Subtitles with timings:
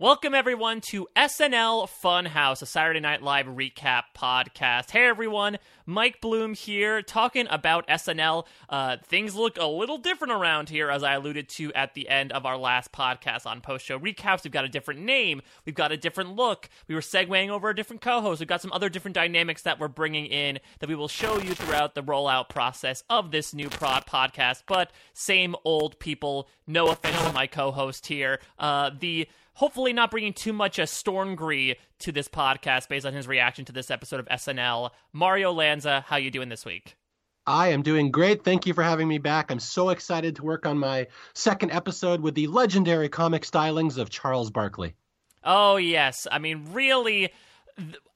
[0.00, 4.92] Welcome everyone to SNL Funhouse, a Saturday Night Live recap podcast.
[4.92, 8.46] Hey everyone, Mike Bloom here, talking about SNL.
[8.68, 12.30] Uh, things look a little different around here, as I alluded to at the end
[12.30, 14.44] of our last podcast on post show recaps.
[14.44, 16.68] We've got a different name, we've got a different look.
[16.86, 18.38] We were segueing over a different co-host.
[18.38, 21.54] We've got some other different dynamics that we're bringing in that we will show you
[21.54, 24.62] throughout the rollout process of this new prod podcast.
[24.68, 26.48] But same old people.
[26.68, 28.38] No offense to my co-host here.
[28.60, 29.26] Uh, the
[29.58, 33.72] hopefully not bringing too much a Storngry to this podcast based on his reaction to
[33.72, 34.90] this episode of SNL.
[35.12, 36.96] Mario Lanza, how you doing this week?
[37.44, 38.44] I am doing great.
[38.44, 39.50] Thank you for having me back.
[39.50, 44.10] I'm so excited to work on my second episode with the legendary comic stylings of
[44.10, 44.94] Charles Barkley.
[45.42, 46.28] Oh, yes.
[46.30, 47.32] I mean, really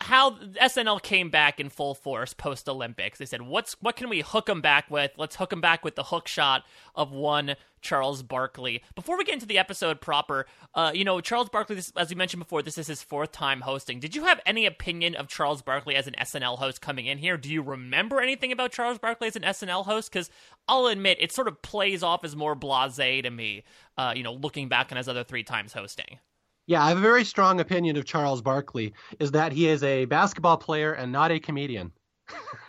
[0.01, 3.19] how SNL came back in full force post Olympics.
[3.19, 5.13] They said, "What's what can we hook them back with?
[5.17, 9.35] Let's hook them back with the hook shot of one Charles Barkley." Before we get
[9.35, 12.79] into the episode proper, uh, you know, Charles Barkley, this, as we mentioned before, this
[12.79, 14.01] is his fourth time hosting.
[14.01, 17.37] Did you have any opinion of Charles Barkley as an SNL host coming in here?
[17.37, 20.13] Do you remember anything about Charles Barkley as an SNL host?
[20.13, 20.31] Because
[20.67, 23.63] I'll admit, it sort of plays off as more blasé to me.
[23.97, 26.19] Uh, you know, looking back on his other three times hosting.
[26.67, 30.05] Yeah, I have a very strong opinion of Charles Barkley is that he is a
[30.05, 31.93] basketball player and not a comedian.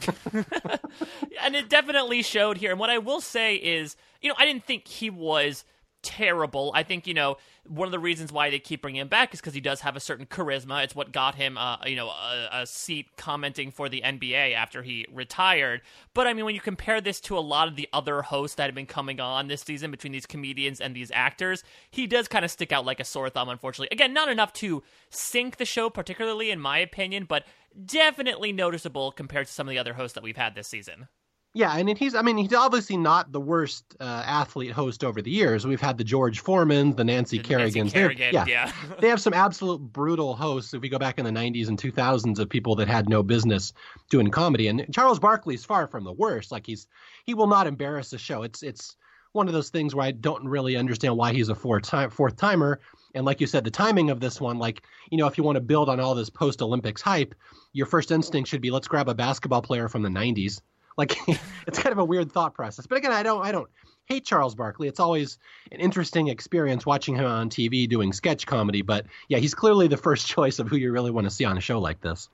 [0.33, 2.71] and it definitely showed here.
[2.71, 5.63] And what I will say is, you know, I didn't think he was
[6.03, 6.71] terrible.
[6.75, 9.39] I think you know one of the reasons why they keep bringing him back is
[9.39, 10.83] because he does have a certain charisma.
[10.83, 14.83] It's what got him, uh, you know, a, a, seat commenting for the NBA after
[14.83, 15.81] he retired.
[16.13, 18.65] But I mean, when you compare this to a lot of the other hosts that
[18.65, 22.43] have been coming on this season between these comedians and these actors, he does kind
[22.43, 23.47] of stick out like a sore thumb.
[23.47, 27.45] Unfortunately, again, not enough to sink the show, particularly in my opinion, but
[27.85, 31.07] definitely noticeable compared to some of the other hosts that we've had this season.
[31.55, 35.29] Yeah, and he's I mean he's obviously not the worst uh, athlete host over the
[35.29, 35.67] years.
[35.67, 37.93] We've had the George Foreman, the Nancy the Kerrigans.
[37.93, 38.71] Kerrigan, yeah, yeah.
[38.99, 40.73] they have some absolute brutal hosts.
[40.73, 43.71] If we go back in the '90s and 2000s, of people that had no business
[44.09, 46.51] doing comedy, and Charles Barkley is far from the worst.
[46.51, 46.87] Like he's
[47.23, 48.41] he will not embarrass the show.
[48.41, 48.95] It's it's
[49.33, 52.35] one of those things where I don't really understand why he's a fourth time fourth
[52.35, 52.79] timer.
[53.13, 55.57] And like you said, the timing of this one, like you know, if you want
[55.57, 57.35] to build on all this post Olympics hype,
[57.73, 60.59] your first instinct should be let's grab a basketball player from the '90s
[60.97, 61.17] like
[61.67, 62.87] it's kind of a weird thought process.
[62.87, 63.69] But again, I don't I don't
[64.05, 64.87] hate Charles Barkley.
[64.87, 65.37] It's always
[65.71, 68.81] an interesting experience watching him on TV doing sketch comedy.
[68.81, 71.57] But yeah, he's clearly the first choice of who you really want to see on
[71.57, 72.29] a show like this.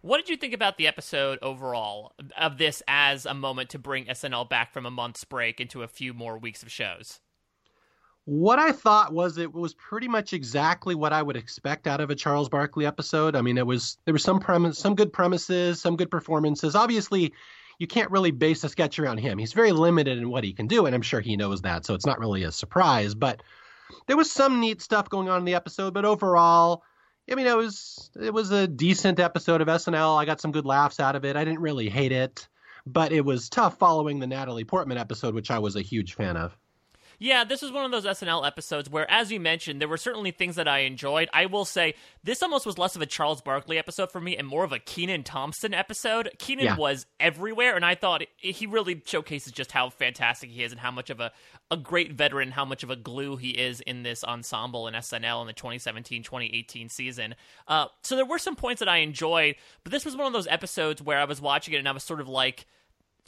[0.00, 4.04] What did you think about the episode overall of this as a moment to bring
[4.06, 7.20] SNL back from a month's break into a few more weeks of shows?
[8.24, 12.10] What I thought was it was pretty much exactly what I would expect out of
[12.10, 13.34] a Charles Barkley episode.
[13.34, 16.76] I mean, it was there was some premise, some good premises, some good performances.
[16.76, 17.32] Obviously,
[17.78, 19.38] you can't really base a sketch around him.
[19.38, 21.94] He's very limited in what he can do, and I'm sure he knows that, so
[21.94, 23.14] it's not really a surprise.
[23.14, 23.42] But
[24.06, 26.82] there was some neat stuff going on in the episode, but overall,
[27.30, 30.18] I mean, it was it was a decent episode of SNL.
[30.18, 31.36] I got some good laughs out of it.
[31.36, 32.48] I didn't really hate it,
[32.86, 36.36] but it was tough following the Natalie Portman episode, which I was a huge fan
[36.36, 36.56] of.
[37.20, 40.30] Yeah, this was one of those SNL episodes where, as you mentioned, there were certainly
[40.30, 41.28] things that I enjoyed.
[41.32, 44.46] I will say this almost was less of a Charles Barkley episode for me and
[44.46, 46.30] more of a Kenan Thompson episode.
[46.38, 46.76] Kenan yeah.
[46.76, 50.92] was everywhere, and I thought he really showcases just how fantastic he is and how
[50.92, 51.32] much of a,
[51.72, 55.40] a great veteran, how much of a glue he is in this ensemble in SNL
[55.40, 57.34] in the 2017 2018 season.
[57.66, 60.46] Uh, so there were some points that I enjoyed, but this was one of those
[60.46, 62.66] episodes where I was watching it and I was sort of like,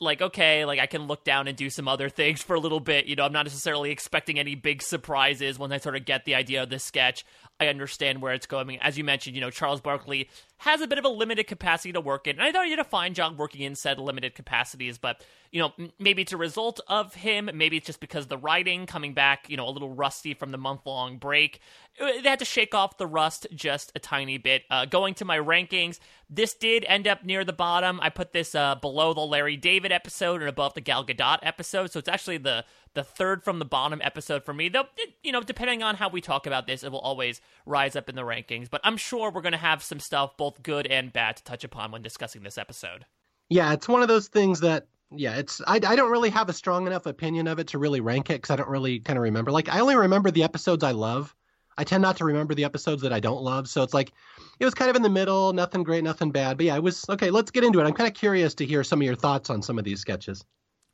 [0.01, 2.81] like okay like i can look down and do some other things for a little
[2.81, 6.25] bit you know i'm not necessarily expecting any big surprises when i sort of get
[6.25, 7.25] the idea of this sketch
[7.61, 8.79] i understand where it's going.
[8.81, 10.29] As you mentioned you know charles barkley
[10.59, 12.37] has a bit of a limited capacity to work in.
[12.37, 15.61] And i thought he did a fine job working in said limited capacities but you
[15.61, 17.51] know maybe it's a result of him.
[17.55, 20.59] Maybe it's just because the writing coming back you know a little rusty from the
[20.59, 21.61] month long break
[21.99, 24.63] they had to shake off the rust just a tiny bit.
[24.71, 28.01] Uh, going to my rankings, this did end up near the bottom.
[28.03, 31.93] I put this uh, below the Larry David episode and above the Gal Gadot episode,
[31.93, 32.65] so it's actually the
[32.95, 34.69] the third from the bottom episode for me.
[34.69, 34.87] Though,
[35.23, 38.17] you know, depending on how we talk about this, it will always rise up in
[38.17, 38.69] the rankings.
[38.69, 41.65] But I'm sure we're going to have some stuff, both good and bad, to touch
[41.65, 43.07] upon when discussing this episode.
[43.49, 46.53] Yeah, it's one of those things that yeah, it's I, I don't really have a
[46.53, 49.25] strong enough opinion of it to really rank it because I don't really kind of
[49.25, 49.51] remember.
[49.51, 51.35] Like I only remember the episodes I love.
[51.77, 53.69] I tend not to remember the episodes that I don't love.
[53.69, 54.13] So it's like
[54.59, 56.59] it was kind of in the middle, nothing great, nothing bad.
[56.59, 57.31] But yeah, it was okay.
[57.31, 57.85] Let's get into it.
[57.85, 60.45] I'm kind of curious to hear some of your thoughts on some of these sketches.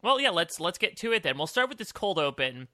[0.06, 1.36] Well, yeah, let's let's get to it then.
[1.36, 2.68] We'll start with this cold open.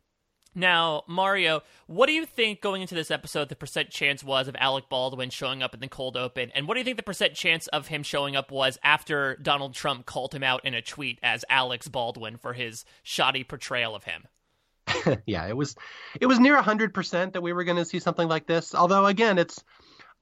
[0.54, 4.56] Now, Mario, what do you think going into this episode the percent chance was of
[4.58, 6.50] Alec Baldwin showing up in the cold open?
[6.54, 9.72] And what do you think the percent chance of him showing up was after Donald
[9.72, 14.04] Trump called him out in a tweet as Alex Baldwin for his shoddy portrayal of
[14.04, 14.28] him?
[15.24, 15.74] yeah, it was
[16.20, 18.74] it was near hundred percent that we were going to see something like this.
[18.74, 19.64] Although again, it's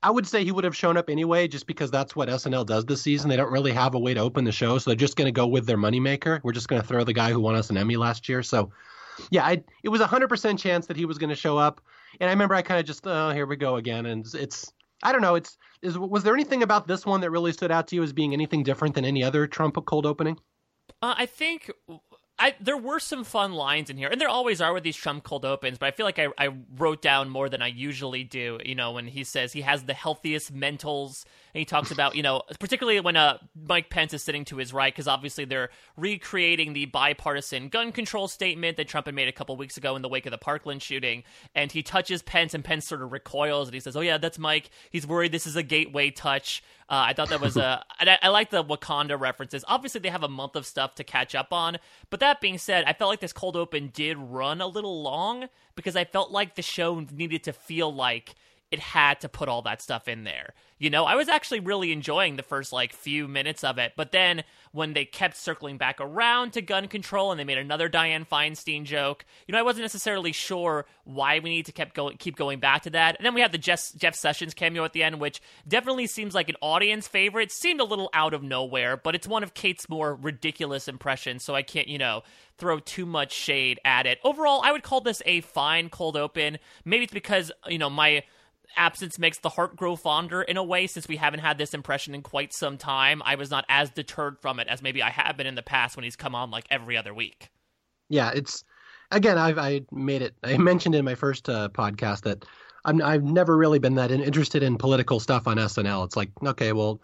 [0.03, 2.87] I would say he would have shown up anyway, just because that's what SNL does
[2.87, 3.29] this season.
[3.29, 5.33] They don't really have a way to open the show, so they're just going to
[5.33, 6.41] go with their moneymaker.
[6.43, 8.43] We're just going to throw the guy who won us an Emmy last year.
[8.43, 8.73] So,
[9.31, 11.83] yeah, I, it was a hundred percent chance that he was going to show up.
[12.19, 14.07] And I remember I kind of just, oh, here we go again.
[14.07, 17.53] And it's, I don't know, it's, is was there anything about this one that really
[17.53, 20.39] stood out to you as being anything different than any other Trump cold opening?
[21.03, 21.71] Uh, I think
[22.41, 25.25] I, there were some fun lines in here, and there always are with these Trump
[25.25, 25.77] cold opens.
[25.77, 28.59] But I feel like I, I wrote down more than I usually do.
[28.65, 32.23] You know, when he says he has the healthiest mentals, and he talks about you
[32.23, 36.73] know, particularly when uh, Mike Pence is sitting to his right, because obviously they're recreating
[36.73, 40.09] the bipartisan gun control statement that Trump had made a couple weeks ago in the
[40.09, 41.25] wake of the Parkland shooting.
[41.55, 44.39] And he touches Pence, and Pence sort of recoils, and he says, "Oh yeah, that's
[44.39, 44.71] Mike.
[44.91, 47.85] He's worried this is a gateway touch." Uh, I thought that was a.
[48.01, 49.65] I, I like the Wakanda references.
[49.69, 51.79] Obviously, they have a month of stuff to catch up on.
[52.11, 55.49] But that being said, I felt like this cold open did run a little long
[55.77, 58.35] because I felt like the show needed to feel like
[58.71, 60.55] it had to put all that stuff in there.
[60.79, 64.13] You know, I was actually really enjoying the first like few minutes of it, but
[64.13, 68.27] then when they kept circling back around to gun control and they made another Dianne
[68.27, 72.37] Feinstein joke, you know, I wasn't necessarily sure why we need to keep going keep
[72.37, 73.17] going back to that.
[73.17, 76.35] And then we have the Jeff, Jeff Sessions cameo at the end, which definitely seems
[76.35, 77.53] like an audience favorite.
[77.53, 81.55] Seemed a little out of nowhere, but it's one of Kate's more ridiculous impressions, so
[81.55, 82.23] I can't, you know,
[82.57, 84.19] throw too much shade at it.
[84.25, 86.59] Overall, I would call this a fine cold open.
[86.85, 88.23] Maybe it's because, you know, my
[88.77, 90.87] absence makes the heart grow fonder in a way.
[90.87, 94.39] Since we haven't had this impression in quite some time i was not as deterred
[94.41, 96.67] from it as maybe i have been in the past when he's come on like
[96.71, 97.51] every other week.
[98.09, 98.65] Yeah it's
[99.11, 102.45] again i've i made it i mentioned in my first uh, podcast that
[102.85, 106.73] I'm, i've never really been that interested in political stuff on snl it's like okay
[106.73, 107.01] well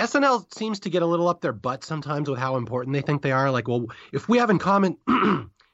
[0.00, 3.22] snl seems to get a little up their butt sometimes with how important they think
[3.22, 3.50] they are.
[3.50, 4.98] Like well if we haven't comment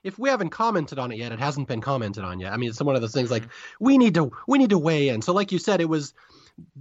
[0.03, 2.53] if we haven't commented on it yet, it hasn't been commented on yet.
[2.53, 3.85] I mean, it's one of those things like mm-hmm.
[3.85, 5.23] we need to we need to weigh in.
[5.23, 6.15] So, like you said, it was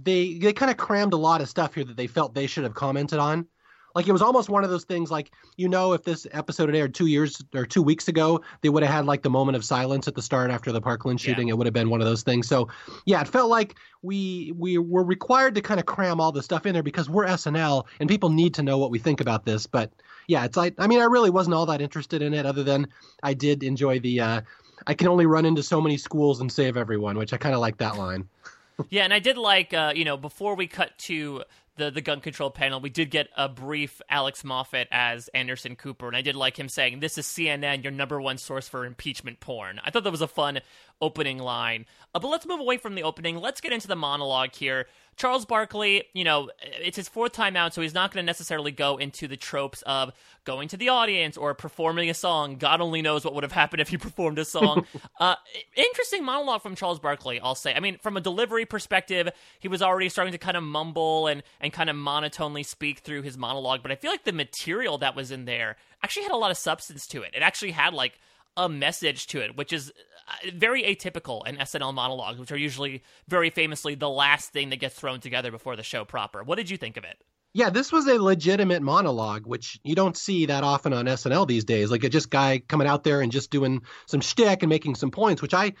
[0.00, 2.64] they they kind of crammed a lot of stuff here that they felt they should
[2.64, 3.46] have commented on.
[3.94, 6.76] Like it was almost one of those things like you know if this episode had
[6.76, 9.64] aired two years or two weeks ago, they would have had like the moment of
[9.64, 11.48] silence at the start after the Parkland shooting.
[11.48, 11.54] Yeah.
[11.54, 12.48] It would have been one of those things.
[12.48, 12.68] So
[13.04, 16.66] yeah, it felt like we we were required to kind of cram all the stuff
[16.66, 19.66] in there because we're SNL and people need to know what we think about this.
[19.66, 19.92] But
[20.26, 22.86] yeah, it's like I mean I really wasn't all that interested in it other than
[23.22, 24.40] I did enjoy the uh,
[24.86, 27.60] I can only run into so many schools and save everyone, which I kind of
[27.60, 28.28] like that line.
[28.90, 31.42] yeah, and I did like uh, you know before we cut to
[31.80, 36.06] the the gun control panel, we did get a brief Alex Moffat as Anderson Cooper,
[36.06, 39.40] and I did like him saying, "This is CNN, your number one source for impeachment
[39.40, 40.60] porn." I thought that was a fun
[41.00, 41.86] opening line.
[42.14, 43.36] Uh, but let's move away from the opening.
[43.36, 44.86] Let's get into the monologue here.
[45.20, 48.70] Charles Barkley, you know, it's his fourth time out, so he's not going to necessarily
[48.70, 50.12] go into the tropes of
[50.44, 52.56] going to the audience or performing a song.
[52.56, 54.86] God only knows what would have happened if he performed a song.
[55.20, 55.34] uh,
[55.76, 57.74] interesting monologue from Charles Barkley, I'll say.
[57.74, 59.28] I mean, from a delivery perspective,
[59.58, 63.20] he was already starting to kind of mumble and, and kind of monotonely speak through
[63.20, 66.36] his monologue, but I feel like the material that was in there actually had a
[66.36, 67.34] lot of substance to it.
[67.34, 68.18] It actually had like
[68.56, 69.92] a message to it, which is
[70.30, 74.78] Uh, very atypical in SNL monologues, which are usually very famously the last thing that
[74.78, 76.42] gets thrown together before the show proper.
[76.42, 77.16] What did you think of it?
[77.52, 81.64] Yeah, this was a legitimate monologue, which you don't see that often on SNL these
[81.64, 81.90] days.
[81.90, 85.10] Like a just guy coming out there and just doing some shtick and making some
[85.10, 85.72] points, which I,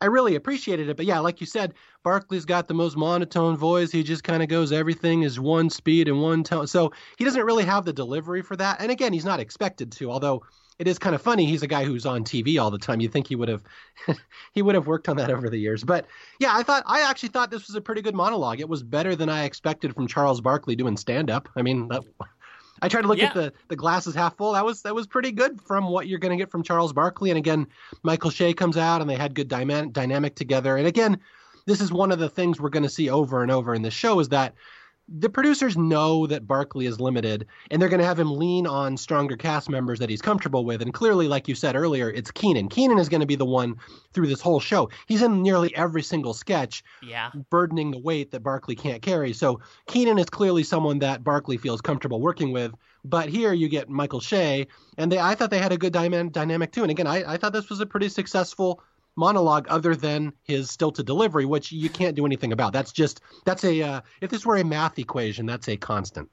[0.00, 0.96] I really appreciated it.
[0.96, 3.90] But yeah, like you said, Barkley's got the most monotone voice.
[3.90, 6.68] He just kind of goes everything is one speed and one tone.
[6.68, 8.80] So he doesn't really have the delivery for that.
[8.80, 10.12] And again, he's not expected to.
[10.12, 10.44] Although
[10.78, 11.46] it is kind of funny.
[11.46, 13.00] He's a guy who's on TV all the time.
[13.00, 13.62] You think he would have
[14.52, 15.84] he would have worked on that over the years.
[15.84, 16.06] But
[16.38, 18.60] yeah, I thought I actually thought this was a pretty good monologue.
[18.60, 21.48] It was better than I expected from Charles Barkley doing stand up.
[21.56, 22.02] I mean, that,
[22.82, 23.28] I tried to look yeah.
[23.28, 24.52] at the the glasses half full.
[24.52, 27.30] That was that was pretty good from what you're going to get from Charles Barkley.
[27.30, 27.66] And again,
[28.02, 30.76] Michael Che comes out and they had good dyma- dynamic together.
[30.76, 31.18] And again,
[31.64, 33.94] this is one of the things we're going to see over and over in this
[33.94, 34.54] show is that
[35.08, 38.96] the producers know that Barkley is limited, and they're going to have him lean on
[38.96, 40.82] stronger cast members that he's comfortable with.
[40.82, 42.68] And clearly, like you said earlier, it's Kenan.
[42.68, 43.76] Kenan is going to be the one
[44.12, 44.90] through this whole show.
[45.06, 49.32] He's in nearly every single sketch, yeah, burdening the weight that Barkley can't carry.
[49.32, 52.74] So Kenan is clearly someone that Barkley feels comfortable working with.
[53.04, 54.66] But here you get Michael Che,
[54.98, 56.82] and they I thought they had a good dynamic too.
[56.82, 58.82] And again, I, I thought this was a pretty successful
[59.16, 62.72] monologue other than his stilted delivery, which you can't do anything about.
[62.72, 66.30] That's just that's a uh, if this were a math equation, that's a constant.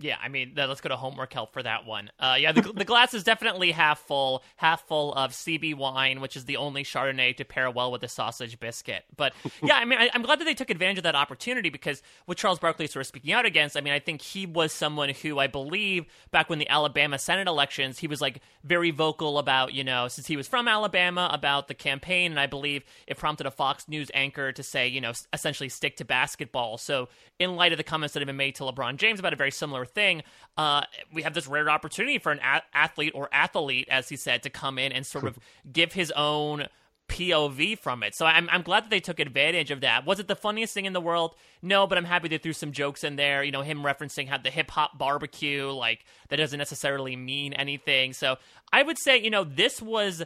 [0.00, 2.10] Yeah, I mean, let's go to homework help for that one.
[2.20, 6.36] Uh, yeah, the, the glass is definitely half full, half full of CB wine, which
[6.36, 9.04] is the only Chardonnay to pair well with a sausage biscuit.
[9.16, 12.00] But yeah, I mean, I, am glad that they took advantage of that opportunity because
[12.28, 15.08] with Charles Barkley sort of speaking out against, I mean, I think he was someone
[15.08, 19.74] who I believe back when the Alabama Senate elections, he was like very vocal about,
[19.74, 22.30] you know, since he was from Alabama, about the campaign.
[22.30, 25.96] And I believe it prompted a Fox News anchor to say, you know, essentially stick
[25.96, 26.78] to basketball.
[26.78, 27.08] So
[27.40, 29.50] in light of the comments that have been made to LeBron James about a very
[29.50, 30.22] similar thing,
[30.56, 34.42] uh, we have this rare opportunity for an a- athlete or athlete, as he said,
[34.42, 35.38] to come in and sort of
[35.72, 36.66] give his own
[37.08, 38.14] POV from it.
[38.14, 40.04] So I'm I'm glad that they took advantage of that.
[40.06, 41.34] Was it the funniest thing in the world?
[41.62, 43.42] No, but I'm happy they threw some jokes in there.
[43.42, 48.12] You know, him referencing how the hip hop barbecue, like that doesn't necessarily mean anything.
[48.12, 48.36] So
[48.72, 50.22] I would say, you know, this was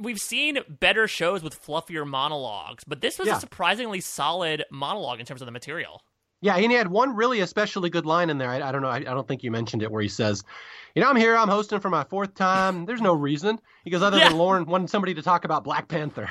[0.00, 3.36] we've seen better shows with fluffier monologues, but this was yeah.
[3.36, 6.02] a surprisingly solid monologue in terms of the material.
[6.42, 8.48] Yeah, and he had one really especially good line in there.
[8.48, 8.88] I, I don't know.
[8.88, 10.42] I, I, don't think you mentioned it, where he says,
[10.94, 11.36] "You know, I'm here.
[11.36, 12.86] I'm hosting for my fourth time.
[12.86, 14.30] There's no reason." He goes, "Other yeah.
[14.30, 16.30] than Lorne wanted somebody to talk about Black Panther."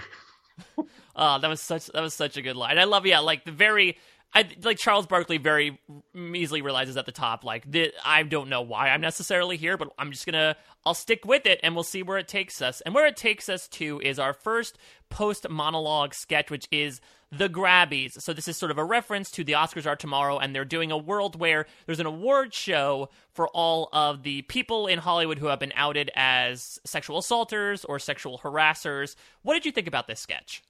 [1.15, 2.79] oh, that was such that was such a good line.
[2.79, 3.97] I love yeah, like the very
[4.33, 5.79] I like Charles Barkley very
[6.15, 9.89] easily realizes at the top like the, I don't know why I'm necessarily here, but
[9.97, 10.55] I'm just gonna
[10.85, 12.81] I'll stick with it and we'll see where it takes us.
[12.81, 14.77] And where it takes us to is our first
[15.09, 18.13] post monologue sketch, which is the Grabbies.
[18.21, 20.91] So this is sort of a reference to the Oscars are tomorrow, and they're doing
[20.91, 25.47] a world where there's an award show for all of the people in Hollywood who
[25.47, 29.15] have been outed as sexual assaulters or sexual harassers.
[29.41, 30.63] What did you think about this sketch?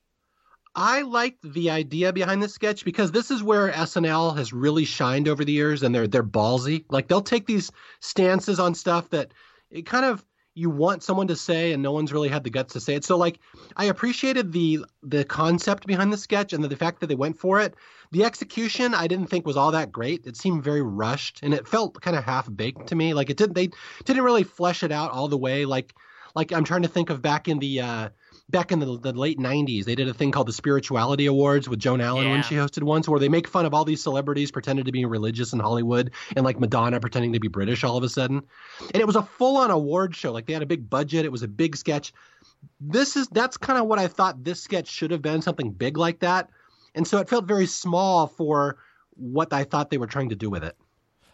[0.80, 5.28] I liked the idea behind this sketch because this is where SNL has really shined
[5.28, 6.86] over the years, and they're they're ballsy.
[6.90, 7.70] Like they'll take these
[8.00, 9.34] stances on stuff that
[9.70, 12.72] it kind of you want someone to say, and no one's really had the guts
[12.74, 13.04] to say it.
[13.04, 13.40] So like,
[13.76, 17.38] I appreciated the the concept behind the sketch and the, the fact that they went
[17.38, 17.76] for it.
[18.14, 20.26] The execution I didn't think was all that great.
[20.26, 23.14] It seemed very rushed, and it felt kind of half baked to me.
[23.14, 23.70] Like it didn't they
[24.06, 25.66] didn't really flesh it out all the way.
[25.66, 25.94] Like
[26.36, 27.82] like I'm trying to think of back in the.
[27.82, 28.10] Uh,
[28.50, 31.80] back in the, the, late 90s they did a thing called the spirituality awards with
[31.80, 32.32] joan allen yeah.
[32.32, 35.06] when she hosted once where they make fun of all these celebrities pretending to be
[35.06, 38.42] religious in hollywood and like madonna pretending to be british all of a sudden.
[38.94, 40.32] And it was a full-on award show.
[40.32, 41.26] Like they had a big budget.
[41.26, 42.14] It was a big sketch.
[42.80, 45.98] This is that's kind of what i thought this sketch should have been something big
[45.98, 46.50] like that.
[46.96, 48.78] And so it felt very small for
[49.16, 50.76] what i thought they were trying to do with it.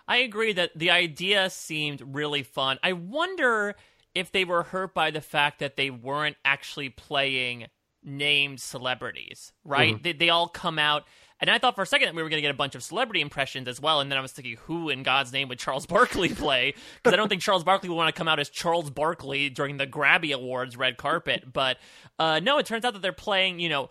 [0.07, 2.77] I agree that the idea seemed really fun.
[2.83, 3.75] I wonder
[4.15, 7.67] if they were hurt by the fact that they weren't actually playing
[8.01, 9.95] named celebrities, right?
[9.95, 10.03] Mm-hmm.
[10.03, 11.03] They, they all come out.
[11.41, 12.83] And I thought for a second that we were going to get a bunch of
[12.83, 13.99] celebrity impressions as well.
[13.99, 16.73] And then I was thinking, who in God's name would Charles Barkley play?
[16.95, 19.77] Because I don't think Charles Barkley would want to come out as Charles Barkley during
[19.77, 21.43] the Grabby Awards red carpet.
[21.55, 21.77] But
[22.19, 23.89] uh, no, it turns out that they're playing, you know,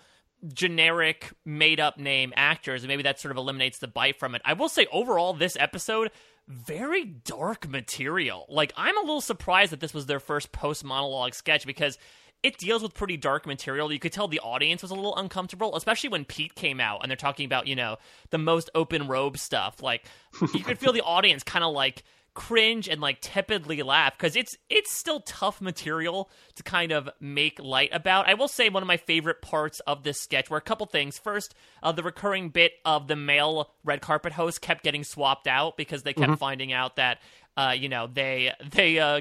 [0.52, 2.82] generic made up name actors.
[2.82, 4.42] And maybe that sort of eliminates the bite from it.
[4.44, 6.10] I will say, overall, this episode
[6.48, 8.46] very dark material.
[8.48, 11.98] Like, I'm a little surprised that this was their first post monologue sketch because
[12.42, 13.90] it deals with pretty dark material.
[13.90, 17.10] You could tell the audience was a little uncomfortable, especially when Pete came out and
[17.10, 17.96] they're talking about, you know,
[18.30, 19.82] the most open robe stuff.
[19.82, 20.04] Like,
[20.52, 22.02] you could feel the audience kind of like
[22.34, 27.58] cringe and like tepidly laugh because it's it's still tough material to kind of make
[27.60, 28.28] light about.
[28.28, 31.18] I will say one of my favorite parts of this sketch were a couple things.
[31.18, 35.76] First, uh, the recurring bit of the male red carpet host kept getting swapped out
[35.76, 36.38] because they kept mm-hmm.
[36.38, 37.20] finding out that
[37.56, 39.20] uh, you know they they uh,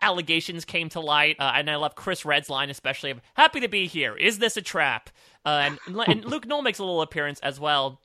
[0.00, 3.68] allegations came to light, uh, and I love Chris Redd's line especially of "Happy to
[3.68, 4.16] be here.
[4.16, 5.10] Is this a trap?"
[5.44, 8.01] Uh, and, and Luke Null makes a little appearance as well.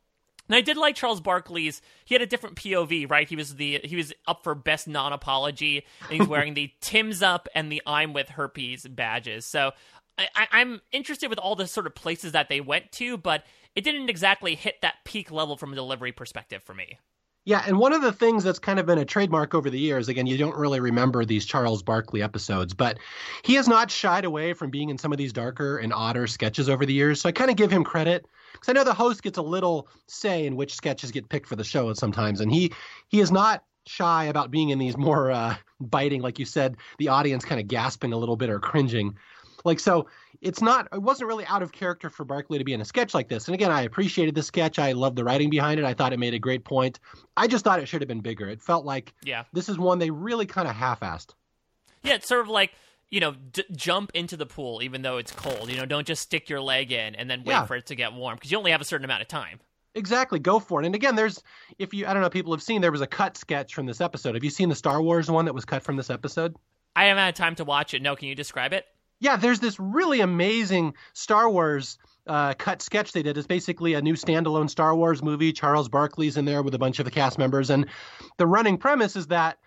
[0.48, 1.82] And I did like Charles Barkley's.
[2.06, 3.28] He had a different POV, right?
[3.28, 7.22] He was the he was up for best non apology, and he's wearing the Tim's
[7.22, 9.46] up and the I'm with herpes badges.
[9.46, 9.72] So
[10.18, 13.44] I, I'm interested with all the sort of places that they went to, but
[13.76, 16.98] it didn't exactly hit that peak level from a delivery perspective for me.
[17.46, 20.10] Yeah, and one of the things that's kind of been a trademark over the years,
[20.10, 22.98] again, you don't really remember these Charles Barkley episodes, but
[23.44, 26.68] he has not shied away from being in some of these darker and odder sketches
[26.68, 27.22] over the years.
[27.22, 28.26] So I kind of give him credit
[28.60, 31.56] because I know the host gets a little say in which sketches get picked for
[31.56, 32.74] the show sometimes, and he
[33.08, 37.08] he is not shy about being in these more uh, biting, like you said, the
[37.08, 39.16] audience kind of gasping a little bit or cringing.
[39.66, 40.08] Like so,
[40.42, 40.88] it's not.
[40.94, 43.48] It wasn't really out of character for Barkley to be in a sketch like this.
[43.48, 44.80] And again, I appreciated the sketch.
[44.80, 45.86] I loved the writing behind it.
[45.86, 47.00] I thought it made a great point.
[47.36, 48.48] I just thought it should have been bigger.
[48.48, 51.34] It felt like yeah, this is one they really kind of half-assed.
[52.04, 52.72] Yeah, it's sort of like
[53.10, 55.70] you know, d- jump into the pool even though it's cold.
[55.70, 57.66] You know, don't just stick your leg in and then wait yeah.
[57.66, 59.60] for it to get warm because you only have a certain amount of time.
[59.96, 60.86] Exactly, go for it.
[60.86, 61.42] And again, there's
[61.80, 64.02] if you I don't know, people have seen there was a cut sketch from this
[64.02, 64.36] episode.
[64.36, 66.56] Have you seen the Star Wars one that was cut from this episode?
[66.96, 68.02] I haven't had time to watch it.
[68.02, 68.86] No, can you describe it?
[69.20, 71.98] Yeah, there's this really amazing Star Wars
[72.28, 73.38] uh, cut sketch they did.
[73.38, 75.52] It's basically a new standalone Star Wars movie.
[75.52, 77.88] Charles Barkley's in there with a bunch of the cast members, and
[78.38, 79.58] the running premise is that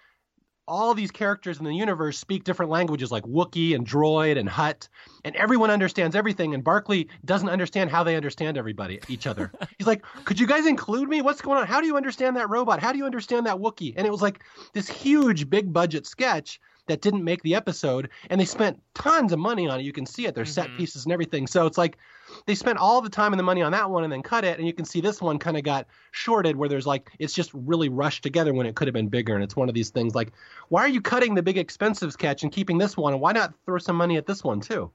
[0.70, 4.88] all these characters in the universe speak different languages like Wookiee and Droid and Hutt,
[5.24, 6.54] and everyone understands everything.
[6.54, 9.50] And Barkley doesn't understand how they understand everybody, each other.
[9.78, 11.22] He's like, "Could you guys include me?
[11.22, 11.66] What's going on?
[11.66, 12.78] How do you understand that robot?
[12.78, 16.60] How do you understand that Wookiee?" And it was like this huge, big budget sketch
[16.86, 19.82] that didn't make the episode, and they spent tons of money on it.
[19.82, 20.52] You can see it, their mm-hmm.
[20.52, 21.48] set pieces and everything.
[21.48, 21.98] So it's like
[22.47, 24.59] they spent all the time and the money on that one and then cut it,
[24.59, 27.50] and you can see this one kind of got shorted where there's like it's just
[27.54, 29.35] really rushed together when it could have been bigger.
[29.35, 30.32] And it's one of these things like,
[30.68, 33.54] why are you cutting the big expensive sketch and keeping this one, and why not
[33.64, 34.90] throw some money at this one too?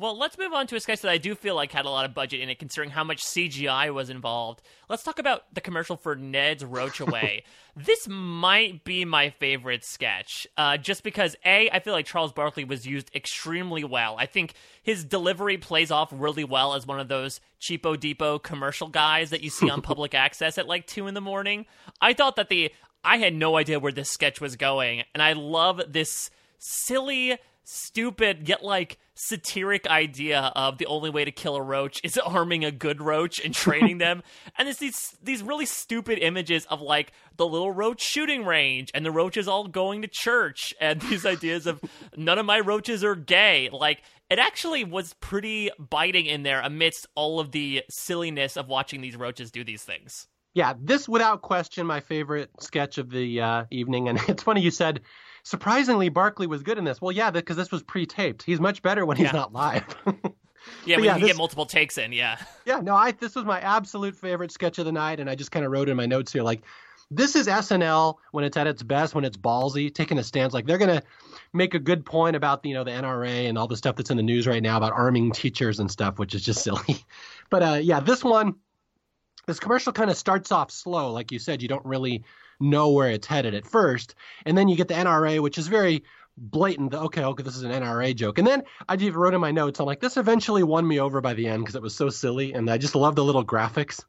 [0.00, 2.04] Well, let's move on to a sketch that I do feel like had a lot
[2.04, 4.62] of budget in it, considering how much CGI was involved.
[4.88, 7.42] Let's talk about the commercial for Ned's Roachaway.
[7.76, 12.62] this might be my favorite sketch, uh, just because A, I feel like Charles Barkley
[12.62, 14.14] was used extremely well.
[14.16, 18.86] I think his delivery plays off really well as one of those cheapo depot commercial
[18.86, 21.66] guys that you see on public access at like two in the morning.
[22.00, 22.70] I thought that the
[23.02, 27.36] I had no idea where this sketch was going, and I love this silly
[27.70, 32.64] stupid yet like satiric idea of the only way to kill a roach is arming
[32.64, 34.22] a good roach and training them.
[34.56, 39.04] And it's these these really stupid images of like the little roach shooting range and
[39.04, 41.80] the roaches all going to church and these ideas of
[42.16, 43.68] none of my roaches are gay.
[43.70, 49.02] Like it actually was pretty biting in there amidst all of the silliness of watching
[49.02, 50.26] these roaches do these things.
[50.54, 54.08] Yeah this without question my favorite sketch of the uh, evening.
[54.08, 55.02] And it's funny you said
[55.48, 57.00] surprisingly, Barkley was good in this.
[57.00, 58.42] Well, yeah, because this was pre-taped.
[58.42, 59.84] He's much better when he's not live.
[60.84, 62.12] yeah, when yeah, you this, get multiple takes in.
[62.12, 62.36] Yeah.
[62.66, 65.50] Yeah, no, I this was my absolute favorite sketch of the night, and I just
[65.50, 66.62] kind of wrote in my notes here like.
[67.10, 70.52] This is SNL when it's at its best, when it's ballsy, taking a stance.
[70.52, 71.02] Like they're gonna
[71.54, 74.18] make a good point about you know the NRA and all the stuff that's in
[74.18, 77.02] the news right now about arming teachers and stuff, which is just silly.
[77.48, 78.56] But uh, yeah, this one,
[79.46, 81.62] this commercial kind of starts off slow, like you said.
[81.62, 82.24] You don't really
[82.60, 86.04] know where it's headed at first, and then you get the NRA, which is very
[86.36, 86.94] blatant.
[86.94, 88.38] Okay, okay, this is an NRA joke.
[88.38, 91.20] And then I just wrote in my notes, I'm like, this eventually won me over
[91.20, 94.04] by the end because it was so silly, and I just love the little graphics.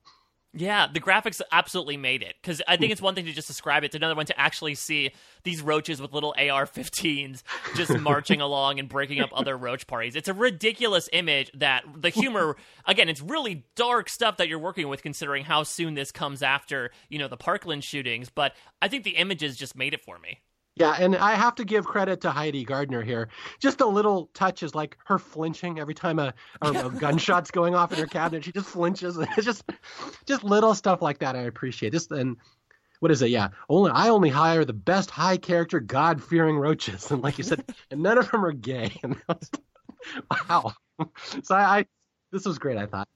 [0.53, 2.35] Yeah, the graphics absolutely made it.
[2.41, 4.73] Because I think it's one thing to just describe it, it's another one to actually
[4.75, 5.11] see
[5.43, 7.43] these roaches with little AR 15s
[7.75, 10.15] just marching along and breaking up other roach parties.
[10.15, 14.87] It's a ridiculous image that the humor, again, it's really dark stuff that you're working
[14.87, 18.29] with considering how soon this comes after, you know, the Parkland shootings.
[18.29, 20.39] But I think the images just made it for me.
[20.79, 23.27] Yeah, and I have to give credit to Heidi Gardner here.
[23.59, 27.91] Just a little touches like her flinching every time a, a, a gunshot's going off
[27.91, 28.45] in her cabinet.
[28.45, 29.17] She just flinches.
[29.37, 29.63] It's just
[30.25, 31.91] just little stuff like that I appreciate.
[31.91, 32.37] Just and
[33.01, 33.29] what is it?
[33.29, 37.43] Yeah, only I only hire the best high character, God fearing roaches, and like you
[37.43, 39.01] said, and none of them are gay.
[40.31, 40.73] wow.
[41.43, 41.85] So I, I
[42.31, 42.77] this was great.
[42.77, 43.07] I thought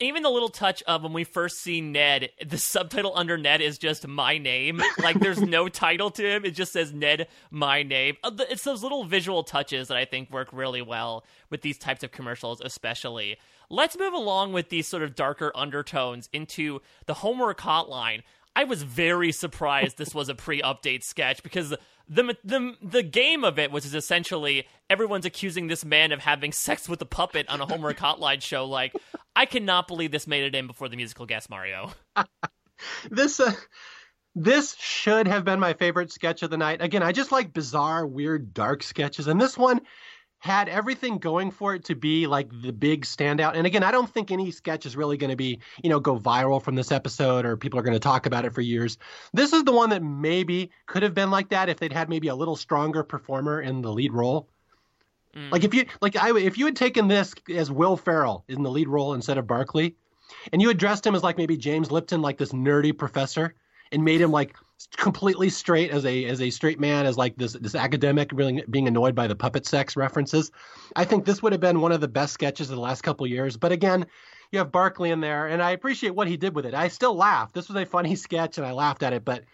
[0.00, 3.78] even the little touch of when we first see Ned, the subtitle under Ned is
[3.78, 4.82] just my name.
[4.98, 6.44] Like there's no title to him.
[6.44, 8.16] It just says Ned, my name.
[8.24, 12.02] Uh, it's those little visual touches that I think work really well with these types
[12.02, 13.36] of commercials, especially.
[13.70, 18.22] Let's move along with these sort of darker undertones into the homework hotline.
[18.56, 21.74] I was very surprised this was a pre-update sketch because
[22.08, 26.88] the the the game of it was essentially everyone's accusing this man of having sex
[26.88, 28.66] with a puppet on a homework hotline show.
[28.66, 28.94] Like,
[29.34, 31.90] I cannot believe this made it in before the musical guest Mario.
[33.10, 33.52] this uh,
[34.34, 36.82] this should have been my favorite sketch of the night.
[36.82, 39.80] Again, I just like bizarre, weird, dark sketches, and this one
[40.44, 43.54] had everything going for it to be like the big standout.
[43.54, 46.18] And again, I don't think any sketch is really going to be, you know, go
[46.18, 48.98] viral from this episode or people are going to talk about it for years.
[49.32, 52.28] This is the one that maybe could have been like that if they'd had maybe
[52.28, 54.46] a little stronger performer in the lead role.
[55.34, 55.50] Mm.
[55.50, 58.70] Like if you like I if you had taken this as Will Ferrell in the
[58.70, 59.96] lead role instead of Barkley,
[60.52, 63.54] and you had dressed him as like maybe James Lipton, like this nerdy professor,
[63.90, 64.54] and made him like
[64.96, 68.88] completely straight as a as a straight man as like this this academic really being
[68.88, 70.50] annoyed by the puppet sex references.
[70.96, 73.26] I think this would have been one of the best sketches of the last couple
[73.26, 73.56] years.
[73.56, 74.06] But again,
[74.50, 76.74] you have Barkley in there, and I appreciate what he did with it.
[76.74, 77.52] I still laugh.
[77.52, 79.24] This was a funny sketch, and I laughed at it.
[79.24, 79.44] But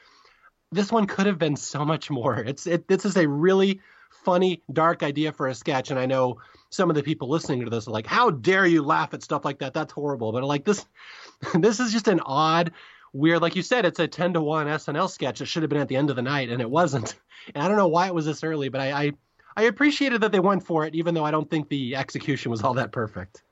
[0.72, 2.38] this one could have been so much more.
[2.38, 2.88] It's it.
[2.88, 3.80] This is a really
[4.24, 6.38] funny, dark idea for a sketch, and I know
[6.70, 9.44] some of the people listening to this are like, "How dare you laugh at stuff
[9.44, 9.74] like that?
[9.74, 10.86] That's horrible." But like this,
[11.54, 12.72] this is just an odd
[13.12, 13.42] weird.
[13.42, 15.40] Like you said, it's a 10 to 1 SNL sketch.
[15.40, 17.16] It should have been at the end of the night, and it wasn't.
[17.54, 19.12] And I don't know why it was this early, but I, I,
[19.56, 22.62] I appreciated that they went for it, even though I don't think the execution was
[22.62, 23.42] all that perfect.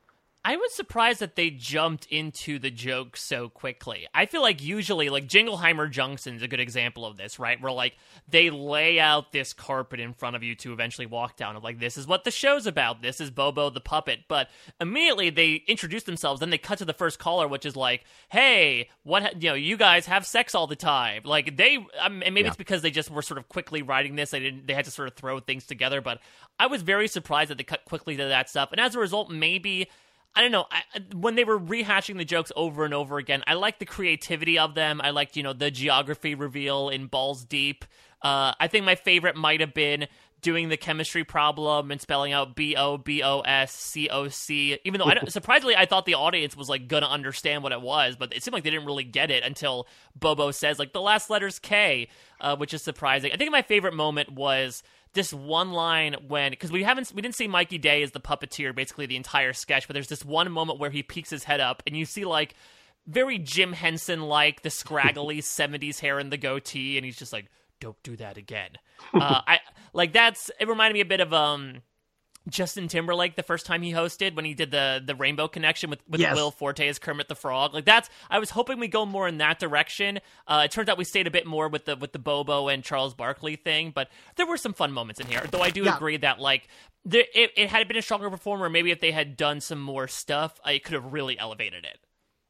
[0.49, 4.09] I was surprised that they jumped into the joke so quickly.
[4.15, 7.61] I feel like usually, like Jingleheimer Junction's a good example of this, right?
[7.61, 11.55] Where like they lay out this carpet in front of you to eventually walk down.
[11.55, 13.03] Of like, this is what the show's about.
[13.03, 14.21] This is Bobo the puppet.
[14.27, 14.49] But
[14.81, 16.41] immediately they introduce themselves.
[16.41, 19.43] Then they cut to the first caller, which is like, "Hey, what?
[19.43, 22.47] You know, you guys have sex all the time." Like they, um, and maybe yeah.
[22.47, 24.31] it's because they just were sort of quickly writing this.
[24.31, 24.67] They didn't.
[24.67, 26.01] They had to sort of throw things together.
[26.01, 26.21] But
[26.59, 28.71] I was very surprised that they cut quickly to that stuff.
[28.73, 29.91] And as a result, maybe
[30.39, 30.67] I don't know.
[30.71, 30.83] I,
[31.17, 34.77] when they were rehashing the jokes over and over again, I liked the creativity of
[34.77, 35.01] them.
[35.03, 37.85] I liked, you know, the geography reveal in Balls Deep.
[38.23, 40.07] Uh, I think my favorite might have been
[40.41, 44.79] doing the chemistry problem and spelling out B O B O S C O C.
[44.85, 48.15] Even though I surprisingly I thought the audience was like gonna understand what it was,
[48.15, 51.31] but it seemed like they didn't really get it until Bobo says like the last
[51.31, 52.09] letter's K,
[52.41, 53.33] uh, which is surprising.
[53.33, 54.85] I think my favorite moment was
[55.19, 58.73] this one line when because we haven't we didn't see Mikey Day as the puppeteer
[58.73, 61.83] basically the entire sketch, but there's this one moment where he peeks his head up
[61.89, 62.55] and you see like
[63.05, 67.47] very Jim Henson like the scraggly '70s hair and the goatee, and he's just like,
[67.81, 68.71] "Don't do that again."
[69.13, 69.59] Uh, I
[69.93, 71.83] like that's it reminded me a bit of um
[72.49, 76.01] Justin Timberlake the first time he hosted when he did the the Rainbow Connection with,
[76.09, 76.35] with yes.
[76.35, 77.75] Will Forte as Kermit the Frog.
[77.75, 80.21] Like that's I was hoping we go more in that direction.
[80.47, 82.83] Uh, it turns out we stayed a bit more with the with the Bobo and
[82.83, 85.45] Charles Barkley thing, but there were some fun moments in here.
[85.51, 85.97] Though I do yeah.
[85.97, 86.69] agree that like
[87.05, 90.09] there, it, it had been a stronger performer, maybe if they had done some more
[90.09, 91.99] stuff, it could have really elevated it.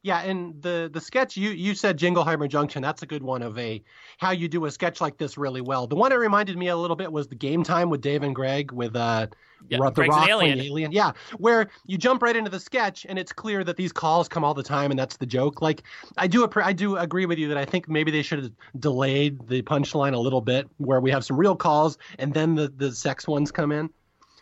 [0.01, 2.81] Yeah, and the the sketch you you said Jingleheimer Junction.
[2.81, 3.83] That's a good one of a
[4.17, 5.87] how you do a sketch like this really well.
[5.87, 8.33] The one that reminded me a little bit was the game time with Dave and
[8.33, 9.27] Greg with uh
[9.67, 10.59] yeah, the Greg's Rock alien.
[10.61, 10.93] alien.
[10.93, 14.45] Yeah, where you jump right into the sketch and it's clear that these calls come
[14.45, 15.61] all the time and that's the joke.
[15.61, 15.83] Like
[16.17, 19.49] I do I do agree with you that I think maybe they should have delayed
[19.49, 22.93] the punchline a little bit where we have some real calls and then the the
[22.93, 23.89] sex ones come in.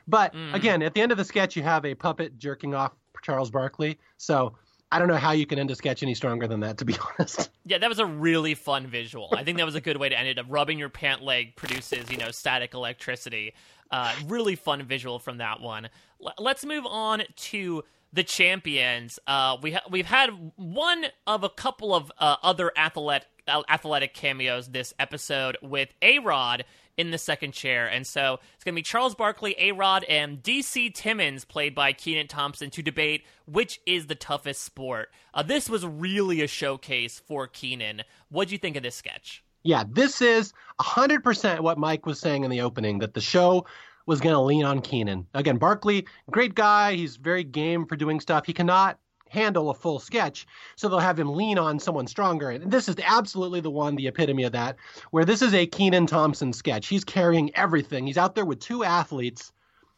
[0.07, 0.53] But mm.
[0.53, 2.91] again, at the end of the sketch you have a puppet jerking off
[3.23, 3.97] Charles Barkley.
[4.17, 4.55] So
[4.91, 6.95] I don't know how you can end a sketch any stronger than that, to be
[7.19, 7.49] honest.
[7.65, 9.29] Yeah, that was a really fun visual.
[9.35, 10.45] I think that was a good way to end it.
[10.47, 13.53] Rubbing your pant leg produces, you know, static electricity.
[13.91, 15.89] Uh, really fun visual from that one.
[16.25, 19.19] L- let's move on to the champions.
[19.27, 23.27] Uh, we ha- we've had one of a couple of uh, other athletic
[23.69, 26.65] athletic cameos this episode with A Rod
[26.97, 27.87] in the second chair.
[27.87, 31.93] And so it's going to be Charles Barkley, A Rod, and DC Timmons, played by
[31.93, 35.09] Kenan Thompson, to debate which is the toughest sport.
[35.33, 38.03] Uh, this was really a showcase for Kenan.
[38.29, 39.43] What do you think of this sketch?
[39.63, 43.65] Yeah, this is 100% what Mike was saying in the opening that the show
[44.05, 45.27] was going to lean on Kenan.
[45.33, 46.93] Again, Barkley, great guy.
[46.95, 48.45] He's very game for doing stuff.
[48.45, 48.97] He cannot
[49.29, 50.47] handle a full sketch.
[50.75, 52.51] So they'll have him lean on someone stronger.
[52.51, 54.77] And this is absolutely the one, the epitome of that,
[55.11, 56.87] where this is a Kenan Thompson sketch.
[56.87, 58.07] He's carrying everything.
[58.07, 59.51] He's out there with two athletes.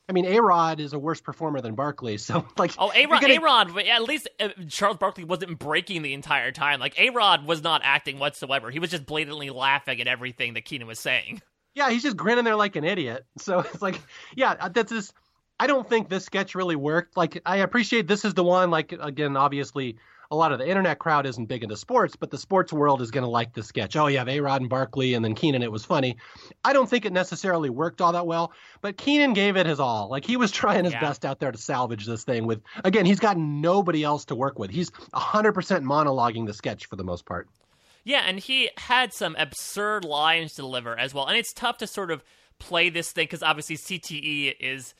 [0.08, 2.18] I mean, A Rod is a worse performer than Barkley.
[2.18, 3.36] So, like, oh, A Rod, gonna...
[3.36, 6.80] A Rod, at least uh, Charles Barkley wasn't breaking the entire time.
[6.80, 8.72] Like, A Rod was not acting whatsoever.
[8.72, 11.42] He was just blatantly laughing at everything that Kenan was saying.
[11.76, 13.26] Yeah, he's just grinning there like an idiot.
[13.38, 14.02] So it's like,
[14.36, 15.14] yeah, that's just
[15.60, 17.18] I don't think this sketch really worked.
[17.18, 18.72] Like, I appreciate this is the one.
[18.72, 19.98] Like, again, obviously,
[20.32, 23.12] a lot of the internet crowd isn't big into sports, but the sports world is
[23.12, 23.96] going to like the sketch.
[23.96, 26.18] Oh, have A Rod and Barkley, and then Kenan, It was funny.
[26.64, 30.08] I don't think it necessarily worked all that well, but Kenan gave it his all.
[30.10, 31.02] Like, he was trying his yeah.
[31.02, 32.46] best out there to salvage this thing.
[32.46, 34.72] With again, he's got nobody else to work with.
[34.72, 37.50] He's 100% monologuing the sketch for the most part.
[38.06, 41.28] Yeah, and he had some absurd lines to deliver as well.
[41.28, 42.24] And it's tough to sort of
[42.60, 44.94] play this thing because obviously CTE is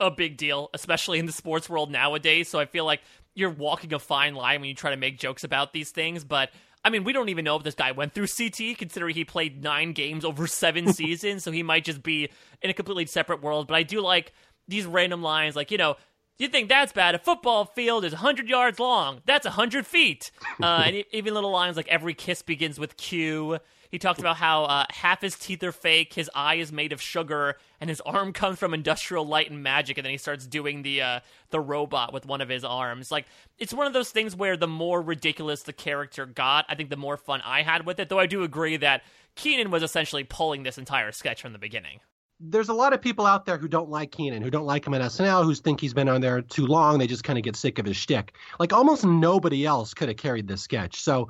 [0.00, 2.48] a big deal, especially in the sports world nowadays.
[2.48, 3.00] So I feel like
[3.34, 6.24] you're walking a fine line when you try to make jokes about these things.
[6.24, 6.50] But
[6.84, 9.62] I mean, we don't even know if this guy went through CT, considering he played
[9.62, 11.44] nine games over seven seasons.
[11.44, 12.28] So he might just be
[12.60, 13.68] in a completely separate world.
[13.68, 14.32] But I do like
[14.68, 15.96] these random lines, like, you know,
[16.38, 17.14] you think that's bad?
[17.14, 19.20] A football field is 100 yards long.
[19.26, 20.30] That's 100 feet.
[20.62, 23.58] Uh, and even little lines like every kiss begins with Q.
[23.92, 27.02] He talked about how uh, half his teeth are fake, his eye is made of
[27.02, 29.98] sugar, and his arm comes from industrial light and magic.
[29.98, 33.12] And then he starts doing the uh, the robot with one of his arms.
[33.12, 33.26] Like
[33.58, 36.96] it's one of those things where the more ridiculous the character got, I think the
[36.96, 38.08] more fun I had with it.
[38.08, 39.02] Though I do agree that
[39.36, 42.00] Kenan was essentially pulling this entire sketch from the beginning
[42.44, 44.94] there's a lot of people out there who don't like Kenan, who don't like him
[44.94, 46.98] on SNL, who think he's been on there too long.
[46.98, 48.34] They just kind of get sick of his shtick.
[48.58, 51.00] Like almost nobody else could have carried this sketch.
[51.00, 51.28] So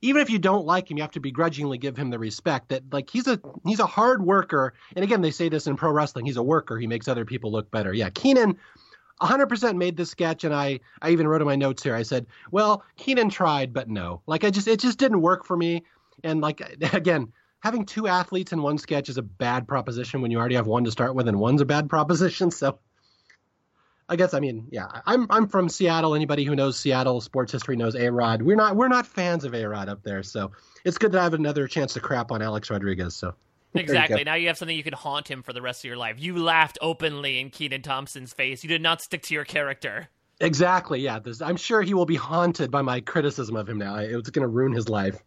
[0.00, 2.82] even if you don't like him, you have to begrudgingly give him the respect that
[2.92, 4.74] like he's a he's a hard worker.
[4.94, 6.78] And again, they say this in pro wrestling: he's a worker.
[6.78, 7.92] He makes other people look better.
[7.92, 8.56] Yeah, Kenan
[9.20, 12.26] 100% made this sketch and I I even wrote in my notes here I said
[12.50, 15.84] well Kenan tried but no like I just it just didn't work for me
[16.22, 16.60] and like
[16.92, 20.68] again having two athletes in one sketch is a bad proposition when you already have
[20.68, 22.78] one to start with and one's a bad proposition so
[24.08, 26.14] I guess I mean, yeah, I'm I'm from Seattle.
[26.14, 28.42] Anybody who knows Seattle sports history knows A Rod.
[28.42, 30.50] We're not we're not fans of A Rod up there, so
[30.84, 33.14] it's good to have another chance to crap on Alex Rodriguez.
[33.14, 33.34] So
[33.74, 34.20] exactly.
[34.20, 36.16] You now you have something you can haunt him for the rest of your life.
[36.18, 38.62] You laughed openly in Kenan Thompson's face.
[38.62, 40.08] You did not stick to your character.
[40.40, 41.00] Exactly.
[41.00, 41.18] Yeah.
[41.18, 43.96] This, I'm sure he will be haunted by my criticism of him now.
[43.96, 45.20] It's going to ruin his life.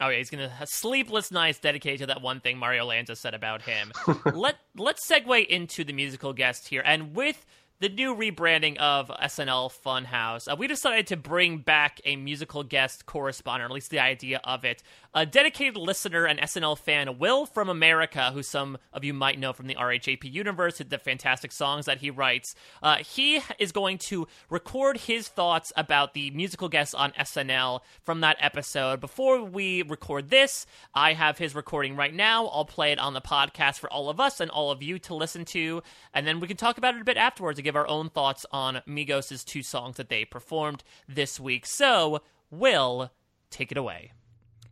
[0.00, 3.34] Oh yeah, he's gonna have sleepless nights dedicated to that one thing Mario Lanza said
[3.34, 3.90] about him.
[4.32, 7.44] Let let's segue into the musical guest here, and with
[7.80, 13.06] the new rebranding of SNL Funhouse, uh, we decided to bring back a musical guest
[13.06, 14.82] correspondent, or at least the idea of it.
[15.14, 19.54] A dedicated listener and SNL fan, Will from America, who some of you might know
[19.54, 22.54] from the RHAP universe, the fantastic songs that he writes.
[22.82, 28.20] Uh, he is going to record his thoughts about the musical guests on SNL from
[28.20, 29.00] that episode.
[29.00, 32.46] Before we record this, I have his recording right now.
[32.48, 35.14] I'll play it on the podcast for all of us and all of you to
[35.14, 37.88] listen to, and then we can talk about it a bit afterwards and give our
[37.88, 41.64] own thoughts on Migos' two songs that they performed this week.
[41.64, 43.10] So, Will,
[43.50, 44.12] take it away.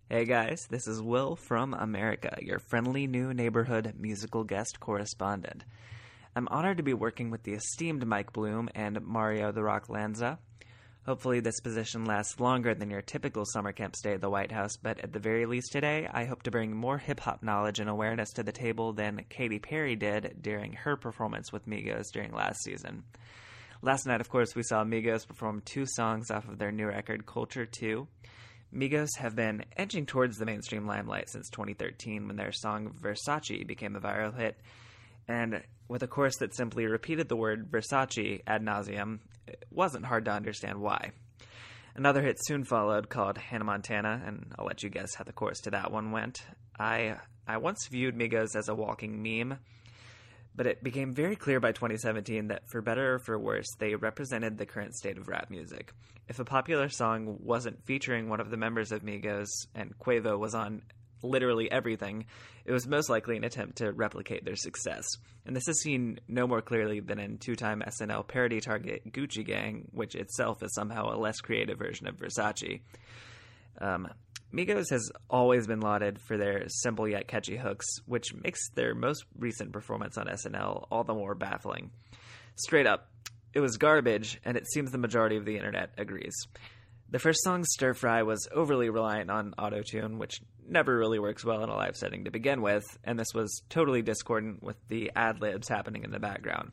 [0.09, 5.65] Hey guys, this is Will from America, your friendly new neighborhood musical guest correspondent.
[6.37, 10.39] I'm honored to be working with the esteemed Mike Bloom and Mario the Rock Lanza.
[11.07, 14.77] Hopefully, this position lasts longer than your typical summer camp stay at the White House,
[14.81, 17.91] but at the very least today, I hope to bring more hip hop knowledge and
[17.91, 22.63] awareness to the table than Katy Perry did during her performance with Migos during last
[22.63, 23.03] season.
[23.83, 27.27] Last night, of course, we saw Migos perform two songs off of their new record,
[27.27, 28.07] Culture 2.
[28.77, 33.97] Migos have been edging towards the mainstream limelight since 2013 when their song Versace became
[33.97, 34.61] a viral hit.
[35.27, 40.27] And with a chorus that simply repeated the word Versace ad nauseum, it wasn't hard
[40.27, 41.13] to understand why.
[41.95, 45.61] Another hit soon followed called Hannah Montana, and I'll let you guess how the chorus
[45.63, 46.43] to that one went.
[46.79, 47.17] I
[47.49, 49.59] I once viewed Migos as a walking meme,
[50.57, 54.57] but it became very clear by 2017 that for better or for worse, they represented
[54.57, 55.93] the current state of rap music.
[56.29, 60.55] If a popular song wasn't featuring one of the members of Migos and Quavo was
[60.55, 60.83] on
[61.23, 62.25] literally everything,
[62.65, 65.05] it was most likely an attempt to replicate their success.
[65.45, 69.45] And this is seen no more clearly than in two time SNL parody target Gucci
[69.45, 72.81] Gang, which itself is somehow a less creative version of Versace.
[73.79, 74.09] Um,
[74.53, 79.25] Migos has always been lauded for their simple yet catchy hooks, which makes their most
[79.39, 81.91] recent performance on SNL all the more baffling.
[82.55, 83.11] Straight up,
[83.53, 86.35] it was garbage, and it seems the majority of the internet agrees.
[87.09, 91.63] The first song, Stir Fry, was overly reliant on autotune, which never really works well
[91.63, 95.41] in a live setting to begin with, and this was totally discordant with the ad
[95.41, 96.73] libs happening in the background.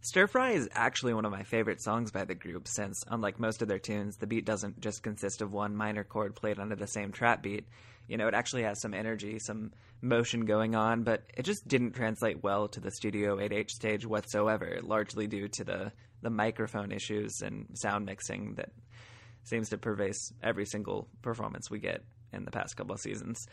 [0.00, 3.62] Stir Fry is actually one of my favorite songs by the group, since, unlike most
[3.62, 6.86] of their tunes, the beat doesn't just consist of one minor chord played under the
[6.86, 7.66] same trap beat.
[8.06, 11.92] You know, it actually has some energy, some motion going on, but it just didn't
[11.92, 17.40] translate well to the Studio 8H stage whatsoever, largely due to the, the microphone issues
[17.42, 18.70] and sound mixing that
[19.42, 23.46] seems to pervade every single performance we get in the past couple of seasons.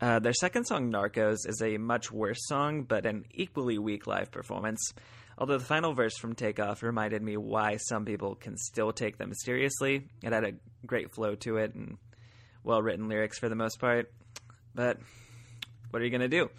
[0.00, 4.30] Uh, their second song, Narcos, is a much worse song, but an equally weak live
[4.30, 4.92] performance.
[5.40, 9.32] Although the final verse from Takeoff reminded me why some people can still take them
[9.32, 10.06] seriously.
[10.22, 10.52] It had a
[10.86, 11.96] great flow to it and
[12.62, 14.12] well written lyrics for the most part.
[14.74, 14.98] But
[15.88, 16.50] what are you going to do?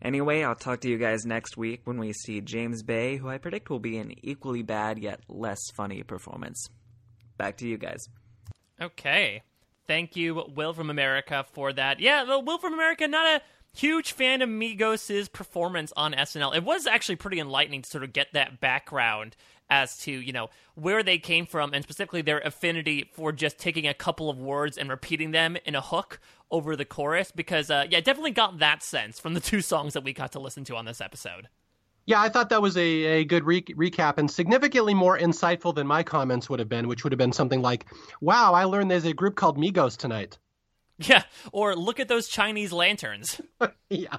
[0.00, 3.36] Anyway, I'll talk to you guys next week when we see James Bay, who I
[3.36, 6.68] predict will be an equally bad yet less funny performance.
[7.36, 8.08] Back to you guys.
[8.80, 9.42] Okay.
[9.86, 12.00] Thank you, Will from America, for that.
[12.00, 13.42] Yeah, Will from America, not a
[13.74, 16.54] huge fan of Migos' performance on SNL.
[16.54, 19.36] It was actually pretty enlightening to sort of get that background
[19.70, 23.88] as to, you know, where they came from and specifically their affinity for just taking
[23.88, 27.86] a couple of words and repeating them in a hook over the chorus because uh,
[27.88, 30.76] yeah, definitely got that sense from the two songs that we got to listen to
[30.76, 31.48] on this episode.
[32.04, 35.86] Yeah, I thought that was a, a good re- recap and significantly more insightful than
[35.86, 37.86] my comments would have been, which would have been something like,
[38.20, 40.36] wow, I learned there's a group called Migos tonight.
[41.08, 43.40] Yeah, or look at those Chinese lanterns.
[43.90, 44.16] yeah,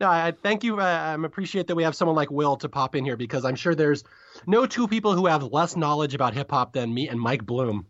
[0.00, 0.78] no, I thank you.
[0.80, 3.56] Uh, I appreciate that we have someone like Will to pop in here because I'm
[3.56, 4.04] sure there's
[4.46, 7.86] no two people who have less knowledge about hip hop than me and Mike Bloom.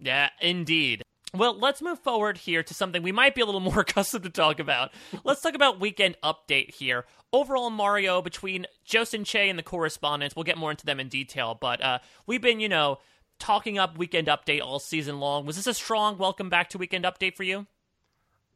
[0.00, 1.02] Yeah, indeed.
[1.34, 4.30] Well, let's move forward here to something we might be a little more accustomed to
[4.30, 4.92] talk about.
[5.24, 7.04] Let's talk about weekend update here.
[7.32, 11.58] Overall, Mario between Josin Che and the correspondents, we'll get more into them in detail,
[11.60, 12.98] but uh, we've been, you know,
[13.38, 15.44] talking up weekend update all season long.
[15.44, 17.66] Was this a strong welcome back to weekend update for you?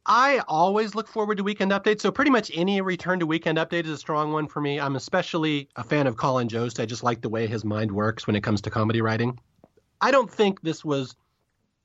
[0.05, 3.85] I always look forward to weekend updates, so pretty much any return to weekend update
[3.85, 4.77] is a strong one for me.
[4.77, 6.81] I'm especially a fan of Colin Jost.
[6.81, 9.39] I just like the way his mind works when it comes to comedy writing.
[10.01, 11.15] I don't think this was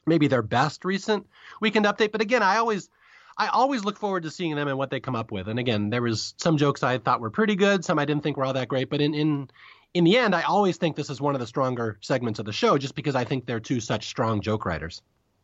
[0.04, 1.28] maybe their best recent
[1.60, 2.10] weekend update.
[2.10, 2.88] But again, I always
[3.36, 5.46] I always look forward to seeing them and what they come up with.
[5.46, 8.36] And again, there was some jokes I thought were pretty good, some I didn't think
[8.36, 8.90] were all that great.
[8.90, 9.48] But in in
[9.94, 12.52] in the end, I always think this is one of the stronger segments of the
[12.52, 15.02] show, just because I think they're two such strong joke writers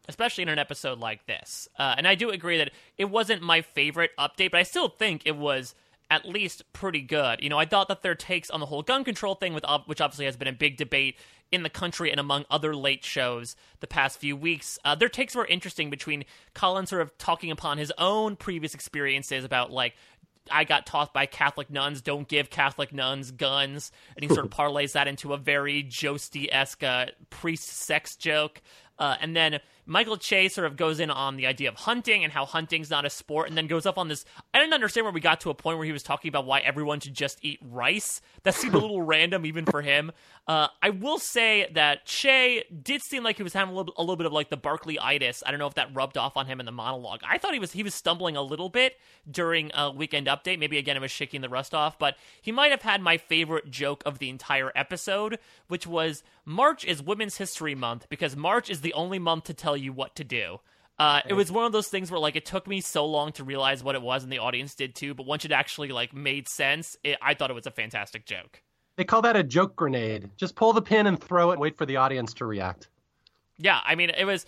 [0.09, 1.69] especially in an episode like this.
[1.79, 5.23] Uh, and I do agree that it wasn't my favorite update, but I still think
[5.25, 5.75] it was
[6.11, 7.43] at least pretty good.
[7.43, 10.01] You know, I thought that their takes on the whole gun control thing, with which
[10.01, 11.17] obviously has been a big debate
[11.51, 15.35] in the country and among other late shows the past few weeks, uh, their takes
[15.35, 19.95] were interesting between Colin sort of talking upon his own previous experiences about like
[20.51, 23.93] I got taught by Catholic nuns, don't give Catholic nuns guns.
[24.17, 28.61] And he sort of parlays that into a very Josty esque uh, priest sex joke.
[28.99, 32.33] Uh, and then Michael Che sort of goes in on the idea of hunting and
[32.33, 34.25] how hunting's not a sport, and then goes up on this.
[34.53, 36.61] I didn't understand where we got to a point where he was talking about why
[36.61, 38.20] everyone should just eat rice.
[38.42, 40.12] That seemed a little random even for him.
[40.47, 44.03] Uh, I will say that Che did seem like he was having a little, a
[44.03, 45.42] little bit of like the Barkley itis.
[45.47, 47.20] I don't know if that rubbed off on him in the monologue.
[47.27, 48.97] I thought he was he was stumbling a little bit
[49.31, 50.59] during a weekend update.
[50.59, 53.70] Maybe again it was shaking the rust off, but he might have had my favorite
[53.70, 58.83] joke of the entire episode, which was March is Women's History Month because March is
[58.83, 60.58] the only month to tell you what to do.
[60.98, 63.42] Uh, it was one of those things where like it took me so long to
[63.44, 65.14] realize what it was, and the audience did too.
[65.14, 68.62] But once it actually like made sense, it, I thought it was a fantastic joke.
[68.96, 70.30] They call that a joke grenade.
[70.37, 71.54] Just pull the pin and throw it.
[71.54, 72.88] And wait for the audience to react.
[73.58, 74.46] Yeah, I mean, it was.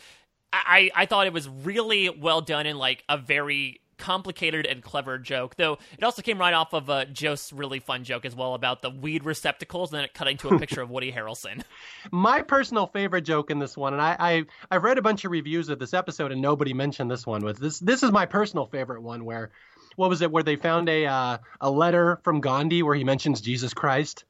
[0.52, 5.18] I I thought it was really well done in like a very complicated and clever
[5.18, 5.56] joke.
[5.56, 8.82] Though it also came right off of uh, Joe's really fun joke as well about
[8.82, 11.62] the weed receptacles, and then it cutting to a picture of Woody Harrelson.
[12.10, 15.30] My personal favorite joke in this one, and I, I I've read a bunch of
[15.30, 17.44] reviews of this episode, and nobody mentioned this one.
[17.44, 19.50] Was this this is my personal favorite one where.
[19.94, 20.30] What was it?
[20.30, 24.26] Where they found a uh, a letter from Gandhi where he mentions Jesus Christ,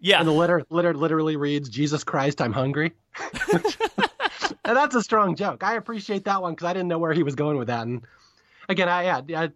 [0.00, 0.18] yeah.
[0.18, 2.92] And the letter, letter literally reads, Jesus Christ, I'm hungry.
[3.52, 5.62] and that's a strong joke.
[5.62, 7.86] I appreciate that one because I didn't know where he was going with that.
[7.86, 8.02] And
[8.68, 9.50] again, I, I,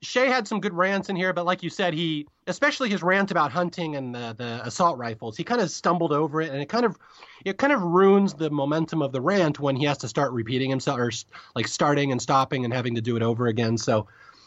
[0.00, 3.32] Che had some good rants in here, but like you said, he, especially his rant
[3.32, 6.68] about hunting and the, the assault rifles, he kind of stumbled over it, and it
[6.68, 6.96] kind of,
[7.44, 10.70] it kind of ruins the momentum of the rant when he has to start repeating
[10.70, 11.10] himself or
[11.56, 13.76] like starting and stopping and having to do it over again.
[13.76, 14.06] So,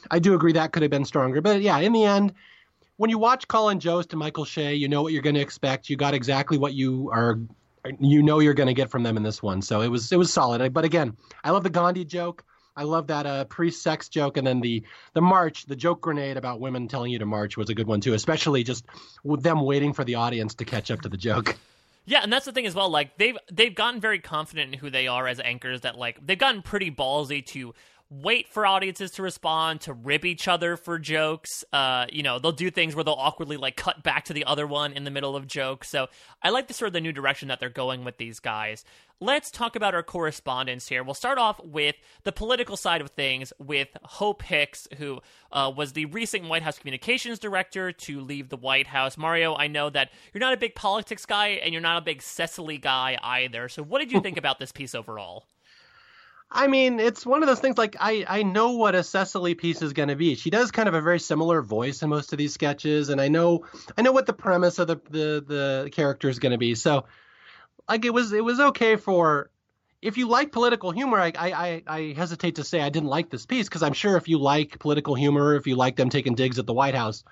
[0.09, 2.33] I do agree that could have been stronger, but yeah, in the end,
[3.01, 5.89] when you watch Colin Jost to Michael Che, you know what you're going to expect.
[5.89, 7.39] You got exactly what you are,
[7.99, 9.61] you know you're going to get from them in this one.
[9.63, 10.71] So it was it was solid.
[10.71, 12.43] But again, I love the Gandhi joke.
[12.75, 16.60] I love that uh, pre-sex joke, and then the the march, the joke grenade about
[16.60, 18.13] women telling you to march was a good one too.
[18.13, 18.86] Especially just
[19.23, 21.57] with them waiting for the audience to catch up to the joke.
[22.03, 22.89] Yeah, and that's the thing as well.
[22.89, 25.81] Like they've they've gotten very confident in who they are as anchors.
[25.81, 27.75] That like they've gotten pretty ballsy to
[28.12, 31.63] wait for audiences to respond, to rib each other for jokes.
[31.71, 34.67] Uh, you know, they'll do things where they'll awkwardly like cut back to the other
[34.67, 35.89] one in the middle of jokes.
[35.89, 36.08] So
[36.43, 38.84] I like the sort of the new direction that they're going with these guys.
[39.21, 41.04] Let's talk about our correspondence here.
[41.04, 45.21] We'll start off with the political side of things with Hope Hicks, who
[45.52, 49.17] uh, was the recent White House communications director to leave the White House.
[49.17, 52.21] Mario, I know that you're not a big politics guy and you're not a big
[52.21, 53.69] Cecily guy either.
[53.69, 55.45] So what did you think about this piece overall?
[56.51, 59.81] I mean, it's one of those things like I, I know what a Cecily piece
[59.81, 60.35] is going to be.
[60.35, 63.29] She does kind of a very similar voice in most of these sketches, and I
[63.29, 63.65] know
[63.97, 66.75] I know what the premise of the the, the character is going to be.
[66.75, 67.05] So,
[67.87, 69.49] like, it was it was okay for
[70.01, 71.21] if you like political humor.
[71.21, 74.27] I I, I hesitate to say I didn't like this piece because I'm sure if
[74.27, 77.23] you like political humor, if you like them taking digs at the White House,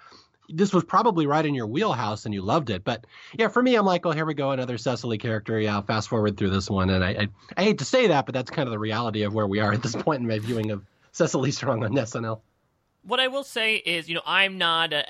[0.51, 2.83] this was probably right in your wheelhouse and you loved it.
[2.83, 3.05] But
[3.37, 5.59] yeah, for me, I'm like, oh, here we go, another Cecily character.
[5.59, 8.25] Yeah, I'll fast forward through this one, and I, I, I hate to say that,
[8.25, 10.39] but that's kind of the reality of where we are at this point in my
[10.39, 12.41] viewing of Cecily Strong on SNL.
[13.03, 15.03] What I will say is, you know, I'm not uh,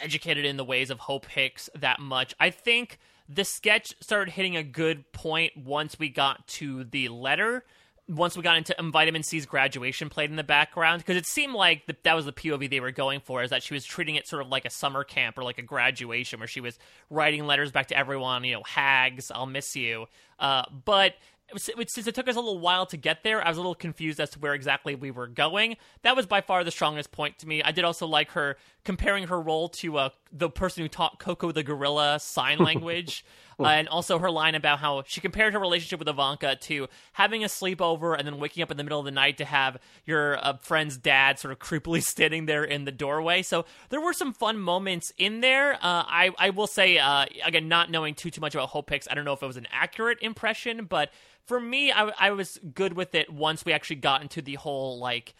[0.00, 2.34] educated in the ways of Hope Hicks that much.
[2.38, 2.98] I think
[3.28, 7.64] the sketch started hitting a good point once we got to the letter
[8.10, 11.86] once we got into Vitamin C's graduation played in the background because it seemed like
[11.86, 14.26] the, that was the POV they were going for is that she was treating it
[14.26, 16.76] sort of like a summer camp or like a graduation where she was
[17.08, 20.06] writing letters back to everyone, you know, hags, I'll miss you.
[20.40, 21.14] Uh, but
[21.56, 24.20] since it took us a little while to get there, I was a little confused
[24.20, 25.76] as to where exactly we were going.
[26.02, 27.62] That was by far the strongest point to me.
[27.62, 31.52] I did also like her comparing her role to uh, the person who taught Coco
[31.52, 33.24] the gorilla sign language,
[33.64, 37.44] uh, and also her line about how she compared her relationship with Ivanka to having
[37.44, 40.44] a sleepover and then waking up in the middle of the night to have your
[40.44, 43.42] uh, friend's dad sort of creepily standing there in the doorway.
[43.42, 45.74] So there were some fun moments in there.
[45.74, 49.08] Uh, I I will say uh, again, not knowing too too much about Hope Hicks,
[49.10, 51.10] I don't know if it was an accurate impression, but
[51.46, 54.98] for me, I, I was good with it once we actually got into the whole
[54.98, 55.34] like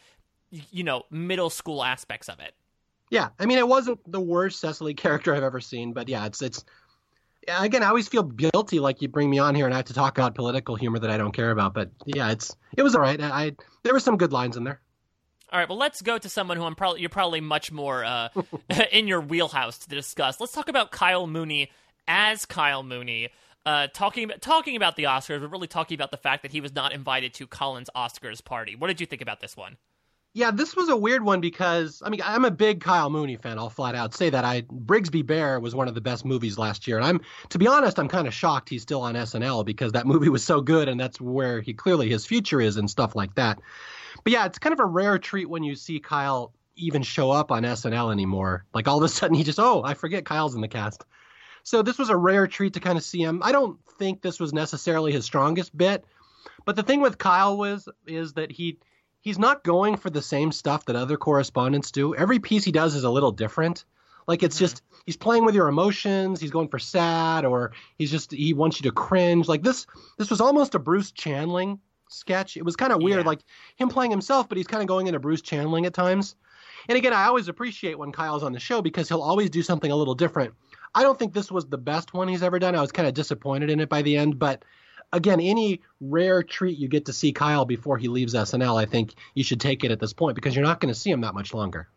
[0.51, 2.55] you know middle school aspects of it.
[3.11, 6.43] Yeah, I mean, it wasn't the worst Cecily character I've ever seen, but yeah, it's
[6.43, 6.65] it's.
[7.49, 9.95] Again, I always feel guilty, like you bring me on here and I have to
[9.95, 11.75] talk about political humor that I don't care about.
[11.75, 13.21] But yeah, it's it was all right.
[13.21, 14.81] I, I there were some good lines in there.
[15.53, 18.29] All right, well, let's go to someone who I'm probably you're probably much more uh,
[18.93, 20.39] in your wheelhouse to discuss.
[20.39, 21.71] Let's talk about Kyle Mooney
[22.07, 23.31] as Kyle Mooney.
[23.67, 26.75] Uh, talking talking about the Oscars, but really talking about the fact that he was
[26.75, 28.77] not invited to Colin's Oscars party.
[28.77, 29.77] What did you think about this one?
[30.33, 33.59] Yeah, this was a weird one because I mean I'm a big Kyle Mooney fan.
[33.59, 34.45] I'll flat out say that.
[34.45, 37.67] I Brigsby Bear was one of the best movies last year, and I'm to be
[37.67, 40.89] honest, I'm kind of shocked he's still on SNL because that movie was so good,
[40.89, 43.59] and that's where he clearly his future is and stuff like that.
[44.23, 47.51] But yeah, it's kind of a rare treat when you see Kyle even show up
[47.51, 48.65] on SNL anymore.
[48.73, 51.05] Like all of a sudden he just oh I forget Kyle's in the cast.
[51.65, 53.43] So this was a rare treat to kind of see him.
[53.43, 56.05] I don't think this was necessarily his strongest bit,
[56.65, 58.79] but the thing with Kyle was is that he
[59.21, 62.15] he's not going for the same stuff that other correspondents do.
[62.15, 63.85] Every piece he does is a little different.
[64.27, 64.65] Like it's mm-hmm.
[64.65, 66.41] just he's playing with your emotions.
[66.41, 69.49] He's going for sad, or he's just he wants you to cringe.
[69.49, 69.87] Like this,
[70.19, 72.57] this was almost a Bruce Chandling sketch.
[72.57, 73.27] It was kind of weird, yeah.
[73.27, 73.41] like
[73.77, 76.37] him playing himself, but he's kind of going into Bruce Chandling at times.
[76.89, 79.91] And again, I always appreciate when Kyle's on the show because he'll always do something
[79.91, 80.55] a little different.
[80.95, 82.75] I don't think this was the best one he's ever done.
[82.75, 84.65] I was kind of disappointed in it by the end, but
[85.13, 89.15] again, any rare treat you get to see Kyle before he leaves SNL, I think
[89.35, 91.35] you should take it at this point because you're not going to see him that
[91.35, 91.89] much longer.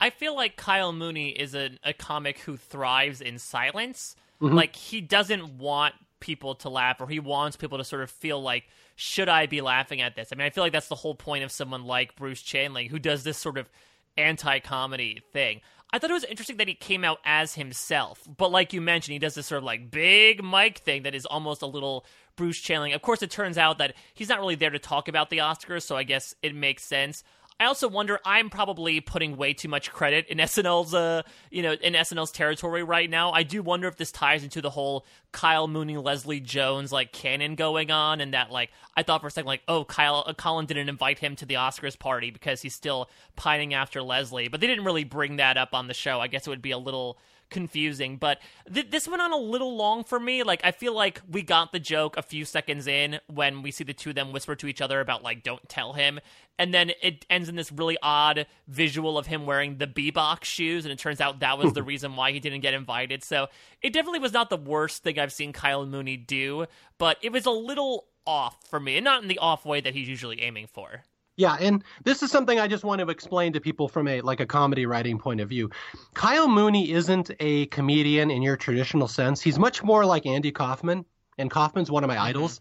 [0.00, 4.16] I feel like Kyle Mooney is a, a comic who thrives in silence.
[4.40, 4.56] Mm-hmm.
[4.56, 8.40] Like he doesn't want people to laugh or he wants people to sort of feel
[8.40, 8.64] like
[8.96, 10.28] should I be laughing at this?
[10.32, 12.98] I mean, I feel like that's the whole point of someone like Bruce Chandling who
[12.98, 13.68] does this sort of
[14.16, 15.60] anti-comedy thing.
[15.92, 19.12] I thought it was interesting that he came out as himself, but like you mentioned,
[19.12, 22.58] he does this sort of like big mic thing that is almost a little Bruce
[22.58, 22.94] Chandling.
[22.94, 25.82] Of course, it turns out that he's not really there to talk about the Oscars,
[25.82, 27.24] so I guess it makes sense.
[27.60, 28.18] I also wonder.
[28.24, 32.82] I'm probably putting way too much credit in SNL's, uh, you know, in SNL's territory
[32.82, 33.32] right now.
[33.32, 37.54] I do wonder if this ties into the whole Kyle Mooney, Leslie Jones like canon
[37.54, 40.66] going on, and that like I thought for a second like, oh, Kyle, uh, Colin
[40.66, 44.66] didn't invite him to the Oscars party because he's still pining after Leslie, but they
[44.66, 46.20] didn't really bring that up on the show.
[46.20, 47.18] I guess it would be a little
[47.52, 48.40] confusing, but
[48.72, 50.42] th- this went on a little long for me.
[50.42, 53.84] Like, I feel like we got the joke a few seconds in when we see
[53.84, 56.18] the two of them whisper to each other about, like, don't tell him.
[56.58, 60.48] And then it ends in this really odd visual of him wearing the B box
[60.48, 63.22] shoes, and it turns out that was the reason why he didn't get invited.
[63.22, 63.48] So
[63.80, 66.66] it definitely was not the worst thing I've seen Kyle Mooney do,
[66.98, 69.94] but it was a little off for me, and not in the off way that
[69.94, 71.02] he's usually aiming for.
[71.42, 74.38] Yeah, and this is something I just want to explain to people from a like
[74.38, 75.70] a comedy writing point of view.
[76.14, 79.40] Kyle Mooney isn't a comedian in your traditional sense.
[79.40, 81.04] He's much more like Andy Kaufman,
[81.38, 82.26] and Kaufman's one of my mm-hmm.
[82.26, 82.60] idols.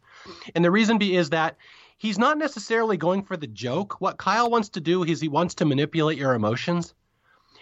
[0.55, 1.57] And the reason be is that
[1.99, 4.01] he's not necessarily going for the joke.
[4.01, 6.95] What Kyle wants to do is he wants to manipulate your emotions.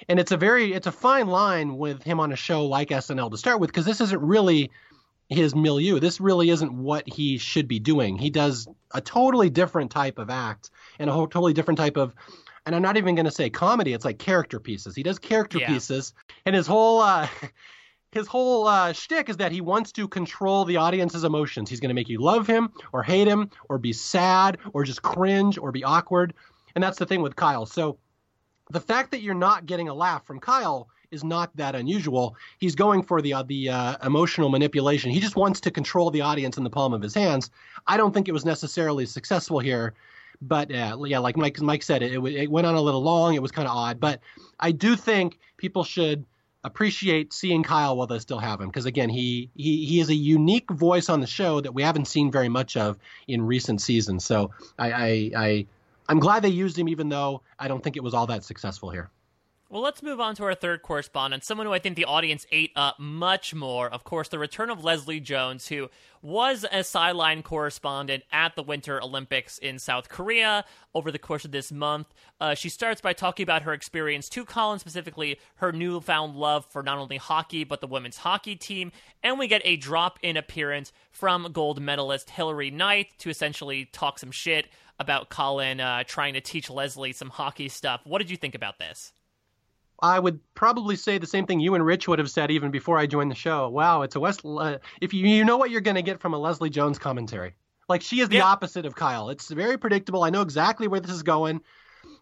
[0.08, 3.30] And it's a very it's a fine line with him on a show like SNL
[3.32, 4.72] to start with because this isn't really
[5.30, 6.00] his milieu.
[6.00, 8.18] This really isn't what he should be doing.
[8.18, 12.16] He does a totally different type of act and a whole totally different type of
[12.66, 13.94] and I'm not even going to say comedy.
[13.94, 14.96] It's like character pieces.
[14.96, 15.70] He does character yeah.
[15.70, 16.14] pieces,
[16.46, 17.28] and his whole uh,
[18.12, 21.70] his whole uh, shtick is that he wants to control the audience's emotions.
[21.70, 25.02] He's going to make you love him or hate him or be sad or just
[25.02, 26.34] cringe or be awkward,
[26.76, 27.66] and that's the thing with Kyle.
[27.66, 27.98] So
[28.70, 32.36] the fact that you're not getting a laugh from Kyle is not that unusual.
[32.58, 35.12] He's going for the uh, the uh, emotional manipulation.
[35.12, 37.50] He just wants to control the audience in the palm of his hands.
[37.88, 39.94] I don't think it was necessarily successful here,
[40.42, 43.36] but uh, yeah, like Mike Mike said, it, it went on a little long.
[43.36, 44.22] It was kind of odd, but
[44.60, 46.26] I do think people should
[46.64, 50.16] appreciate seeing Kyle while they still have him because again, he he he is a
[50.16, 52.98] unique voice on the show that we haven't seen very much of
[53.28, 54.26] in recent seasons.
[54.26, 55.66] So I I, I
[56.08, 58.90] I'm glad they used him, even though I don't think it was all that successful
[58.90, 59.10] here.
[59.72, 62.72] Well, let's move on to our third correspondent, someone who I think the audience ate
[62.76, 63.88] up much more.
[63.88, 65.90] Of course, the return of Leslie Jones, who
[66.24, 70.66] was a sideline correspondent at the Winter Olympics in South Korea
[70.96, 72.08] over the course of this month.
[72.42, 76.82] Uh, she starts by talking about her experience to Colin, specifically her newfound love for
[76.82, 78.92] not only hockey, but the women's hockey team.
[79.22, 84.18] And we get a drop in appearance from gold medalist Hilary Knight to essentially talk
[84.18, 84.68] some shit
[84.98, 88.02] about Colin uh, trying to teach Leslie some hockey stuff.
[88.04, 89.14] What did you think about this?
[90.02, 92.98] I would probably say the same thing you and Rich would have said even before
[92.98, 93.70] I joined the show.
[93.70, 94.42] Wow, it's a West.
[94.46, 97.56] Uh, if you you know what you're going to get from a Leslie Jones commentary,
[97.88, 98.46] like she is the yeah.
[98.46, 99.30] opposite of Kyle.
[99.30, 100.24] It's very predictable.
[100.24, 101.62] I know exactly where this is going.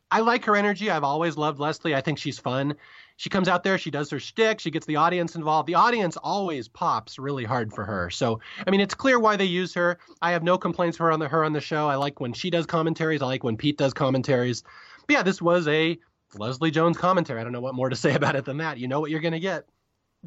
[0.09, 0.89] I like her energy.
[0.89, 1.93] I've always loved Leslie.
[1.93, 2.75] I think she's fun.
[3.17, 5.67] She comes out there, she does her shtick, she gets the audience involved.
[5.67, 8.11] The audience always pops really hard for her.
[8.11, 9.97] So, I mean, it's clear why they use her.
[10.21, 11.88] I have no complaints for her on the her on the show.
[11.88, 13.23] I like when she does commentaries.
[13.23, 14.61] I like when Pete does commentaries.
[15.07, 15.97] But yeah, this was a
[16.36, 17.39] Leslie Jones commentary.
[17.39, 18.78] I don't know what more to say about it than that.
[18.78, 19.65] You know what you're going to get.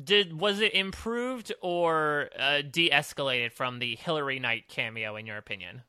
[0.03, 5.83] Did was it improved or uh, de-escalated from the Hilary Knight cameo in your opinion?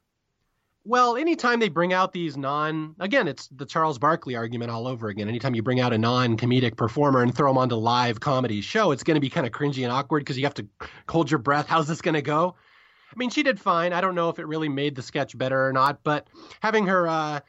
[0.83, 5.09] Well, anytime they bring out these non, again, it's the Charles Barkley argument all over
[5.09, 5.27] again.
[5.27, 9.03] Anytime you bring out a non-comedic performer and throw them onto live comedy show, it's
[9.03, 10.67] going to be kind of cringy and awkward because you have to
[11.07, 11.67] hold your breath.
[11.67, 12.55] How's this going to go?
[13.11, 13.93] I mean, she did fine.
[13.93, 16.27] I don't know if it really made the sketch better or not, but
[16.61, 17.41] having her, uh,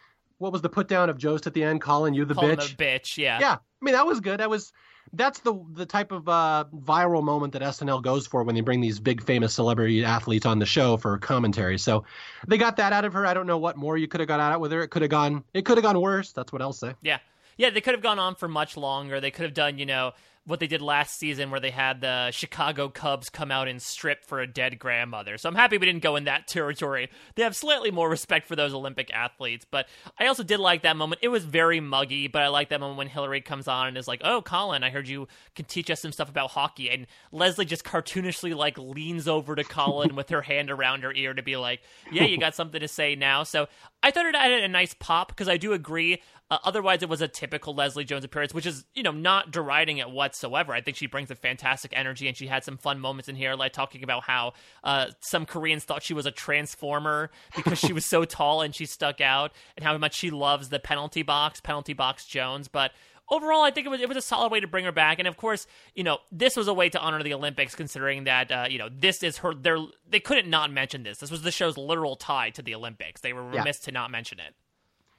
[0.42, 1.80] what was the put down of Jost at the end?
[1.80, 2.76] Calling you the Calling bitch.
[2.76, 3.38] the bitch, yeah.
[3.40, 4.40] Yeah, I mean that was good.
[4.40, 4.72] That was
[5.12, 8.80] that's the the type of uh, viral moment that SNL goes for when they bring
[8.80, 11.78] these big famous celebrity athletes on the show for commentary.
[11.78, 12.04] So
[12.48, 13.24] they got that out of her.
[13.24, 14.82] I don't know what more you could have got out of her.
[14.82, 16.32] It could have gone it could have gone worse.
[16.32, 16.94] That's what I'll say.
[17.02, 17.18] Yeah.
[17.56, 19.20] Yeah, they could have gone on for much longer.
[19.20, 20.12] They could have done, you know,
[20.44, 24.24] what they did last season where they had the Chicago Cubs come out and strip
[24.24, 25.38] for a dead grandmother.
[25.38, 27.10] So I'm happy we didn't go in that territory.
[27.36, 29.86] They have slightly more respect for those Olympic athletes, but
[30.18, 31.20] I also did like that moment.
[31.22, 34.08] It was very muggy, but I like that moment when Hilary comes on and is
[34.08, 37.64] like, "Oh, Colin, I heard you can teach us some stuff about hockey." And Leslie
[37.64, 41.56] just cartoonishly like leans over to Colin with her hand around her ear to be
[41.56, 41.80] like,
[42.10, 43.68] "Yeah, you got something to say now." So
[44.02, 46.20] I thought it added a nice pop because I do agree
[46.50, 49.98] uh, otherwise, it was a typical Leslie Jones appearance, which is, you know, not deriding
[49.98, 50.74] it whatsoever.
[50.74, 53.54] I think she brings a fantastic energy and she had some fun moments in here,
[53.54, 54.52] like talking about how
[54.84, 58.86] uh, some Koreans thought she was a transformer because she was so tall and she
[58.86, 62.68] stuck out, and how much she loves the penalty box, penalty box Jones.
[62.68, 62.92] But
[63.30, 65.18] overall, I think it was it was a solid way to bring her back.
[65.18, 68.52] And of course, you know, this was a way to honor the Olympics, considering that
[68.52, 69.54] uh, you know this is her.
[69.54, 69.74] They
[70.08, 71.18] they couldn't not mention this.
[71.18, 73.20] This was the show's literal tie to the Olympics.
[73.20, 73.86] They were remiss yeah.
[73.86, 74.54] to not mention it.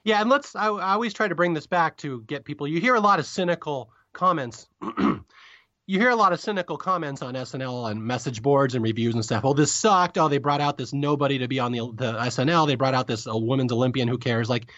[0.03, 0.55] Yeah, and let's.
[0.55, 2.67] I, I always try to bring this back to get people.
[2.67, 4.67] You hear a lot of cynical comments.
[4.97, 9.23] you hear a lot of cynical comments on SNL and message boards and reviews and
[9.23, 9.45] stuff.
[9.45, 10.17] Oh, this sucked.
[10.17, 12.67] Oh, they brought out this nobody to be on the the SNL.
[12.67, 14.09] They brought out this a women's Olympian.
[14.09, 14.49] Who cares?
[14.49, 14.71] Like,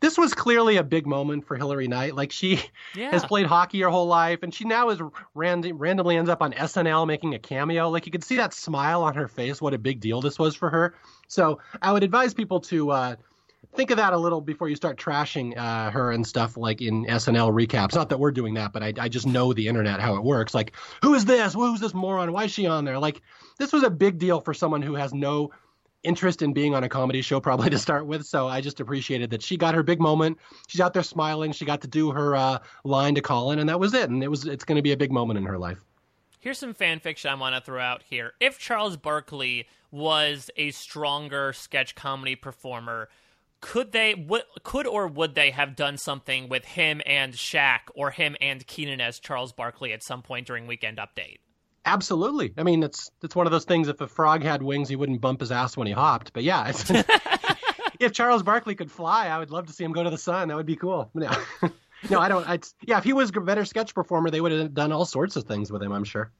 [0.00, 2.14] this was clearly a big moment for Hilary Knight.
[2.14, 2.60] Like she
[2.94, 3.10] yeah.
[3.10, 5.00] has played hockey her whole life, and she now is
[5.34, 7.88] random, randomly ends up on SNL making a cameo.
[7.88, 9.60] Like you could see that smile on her face.
[9.60, 10.94] What a big deal this was for her.
[11.26, 12.90] So I would advise people to.
[12.90, 13.16] Uh,
[13.74, 17.06] think of that a little before you start trashing uh, her and stuff like in
[17.06, 17.94] SNL recaps.
[17.94, 20.54] Not that we're doing that, but I, I just know the internet how it works.
[20.54, 21.54] Like, who is this?
[21.54, 22.32] Who's this moron?
[22.32, 22.98] Why is she on there?
[22.98, 23.22] Like,
[23.58, 25.50] this was a big deal for someone who has no
[26.02, 28.24] interest in being on a comedy show probably to start with.
[28.24, 30.38] So I just appreciated that she got her big moment.
[30.66, 31.52] She's out there smiling.
[31.52, 34.08] She got to do her uh, line to Colin, and that was it.
[34.08, 35.78] And it was it's going to be a big moment in her life.
[36.38, 38.32] Here's some fan fiction I want to throw out here.
[38.40, 43.10] If Charles Barkley was a stronger sketch comedy performer,
[43.60, 48.10] could they would could or would they have done something with him and Shaq or
[48.10, 51.38] him and Kenan as Charles Barkley at some point during Weekend Update?
[51.84, 52.52] Absolutely.
[52.58, 53.88] I mean, it's it's one of those things.
[53.88, 56.32] If a frog had wings, he wouldn't bump his ass when he hopped.
[56.32, 56.72] But yeah,
[58.00, 60.48] if Charles Barkley could fly, I would love to see him go to the sun.
[60.48, 61.10] That would be cool.
[61.14, 61.30] No,
[62.10, 62.46] no, I don't.
[62.48, 65.36] I'd, yeah, if he was a better sketch performer, they would have done all sorts
[65.36, 65.92] of things with him.
[65.92, 66.30] I'm sure.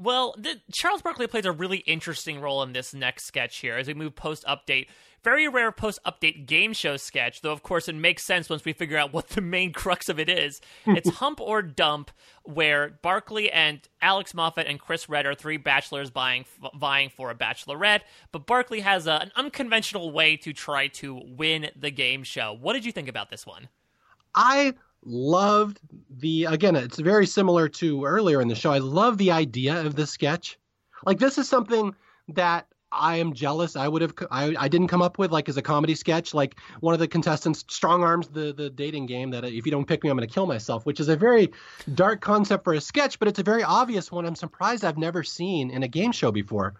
[0.00, 3.88] Well, the, Charles Barkley plays a really interesting role in this next sketch here as
[3.88, 4.86] we move post update.
[5.24, 8.72] Very rare post update game show sketch, though, of course, it makes sense once we
[8.72, 10.60] figure out what the main crux of it is.
[10.86, 12.12] it's Hump or Dump,
[12.44, 16.44] where Barkley and Alex Moffat and Chris Redd are three bachelors vying,
[16.76, 21.70] vying for a bachelorette, but Barkley has a, an unconventional way to try to win
[21.74, 22.56] the game show.
[22.58, 23.68] What did you think about this one?
[24.32, 24.74] I
[25.04, 25.78] loved
[26.18, 29.94] the again it's very similar to earlier in the show i love the idea of
[29.94, 30.58] this sketch
[31.06, 31.94] like this is something
[32.28, 35.56] that i am jealous i would have I, I didn't come up with like as
[35.56, 39.44] a comedy sketch like one of the contestants strong arms the the dating game that
[39.44, 41.52] uh, if you don't pick me i'm going to kill myself which is a very
[41.94, 45.22] dark concept for a sketch but it's a very obvious one i'm surprised i've never
[45.22, 46.74] seen in a game show before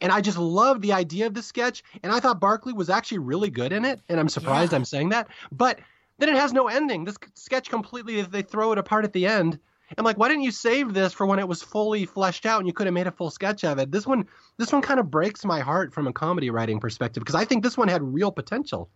[0.00, 1.82] and I just loved the idea of the sketch.
[2.02, 4.00] And I thought Barkley was actually really good in it.
[4.08, 4.76] And I'm surprised yeah.
[4.76, 5.28] I'm saying that.
[5.52, 5.80] But
[6.20, 7.04] then it has no ending.
[7.04, 9.58] This sketch completely they throw it apart at the end.
[9.98, 12.66] I'm like, why didn't you save this for when it was fully fleshed out and
[12.68, 13.90] you could have made a full sketch of it?
[13.90, 17.34] This one, this one kind of breaks my heart from a comedy writing perspective because
[17.34, 18.88] I think this one had real potential.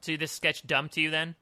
[0.00, 1.34] So this sketch dumped you then?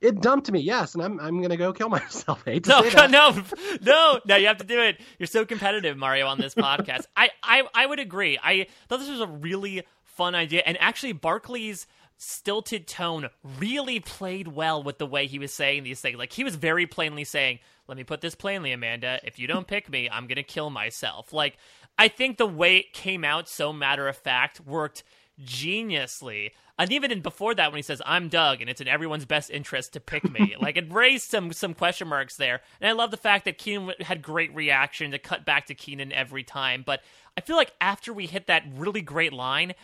[0.00, 2.42] It dumped me, yes, and I'm I'm gonna go kill myself.
[2.46, 3.10] I hate to no, say that.
[3.10, 3.42] no,
[3.82, 4.36] no, no.
[4.36, 5.00] You have to do it.
[5.18, 7.06] You're so competitive, Mario, on this podcast.
[7.16, 8.38] I, I I would agree.
[8.42, 11.86] I thought this was a really fun idea, and actually Barkley's
[12.24, 16.18] stilted tone really played well with the way he was saying these things.
[16.18, 19.20] Like he was very plainly saying, "Let me put this plainly, Amanda.
[19.24, 21.56] If you don't pick me, I'm gonna kill myself." Like
[21.98, 25.04] I think the way it came out so matter of fact worked
[25.42, 26.52] geniusly.
[26.76, 29.50] And even in before that, when he says "I'm Doug" and it's in everyone's best
[29.50, 32.62] interest to pick me, like it raised some some question marks there.
[32.80, 36.12] And I love the fact that Kenan had great reaction to cut back to Kenan
[36.12, 36.82] every time.
[36.84, 37.02] But
[37.36, 39.74] I feel like after we hit that really great line,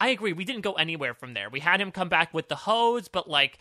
[0.00, 0.32] I agree.
[0.32, 1.50] We didn't go anywhere from there.
[1.50, 3.58] We had him come back with the hose, but like,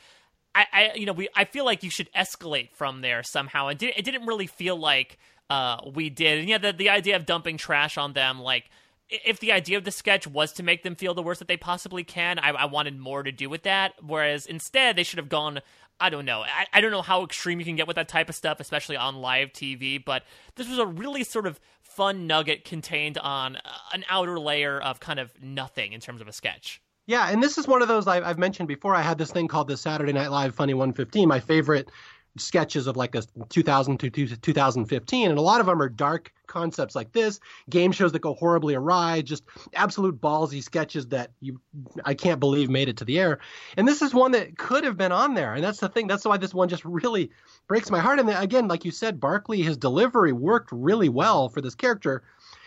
[0.56, 3.68] I, I you know, we I feel like you should escalate from there somehow.
[3.68, 5.20] And it, it didn't really feel like
[5.50, 6.40] uh, we did.
[6.40, 8.70] And yeah, the the idea of dumping trash on them, like
[9.10, 11.58] if the idea of the sketch was to make them feel the worst that they
[11.58, 13.94] possibly can, I, I wanted more to do with that.
[14.02, 15.60] Whereas instead, they should have gone.
[16.00, 16.42] I don't know.
[16.42, 18.96] I, I don't know how extreme you can get with that type of stuff, especially
[18.96, 20.04] on live TV.
[20.04, 20.24] But
[20.56, 21.60] this was a really sort of
[22.00, 23.60] fun nugget contained on uh,
[23.92, 26.82] an outer layer of kind of nothing in terms of a sketch.
[27.08, 28.96] Yeah, and this is one of those I've mentioned before.
[28.96, 31.92] I had this thing called the Saturday Night Live Funny 115, my favorite
[32.40, 36.96] sketches of like a 2000 to 2015 and a lot of them are dark concepts
[36.96, 39.44] like this game shows that go horribly awry just
[39.76, 41.60] absolute ballsy sketches that you
[42.06, 43.40] i can't believe made it to the air.
[43.78, 46.26] And this is one that could have been on there and that's the thing that's
[46.26, 47.32] why this one just really
[47.68, 48.20] breaks my heart.
[48.20, 52.24] And again like you said barkley his delivery worked really well for this character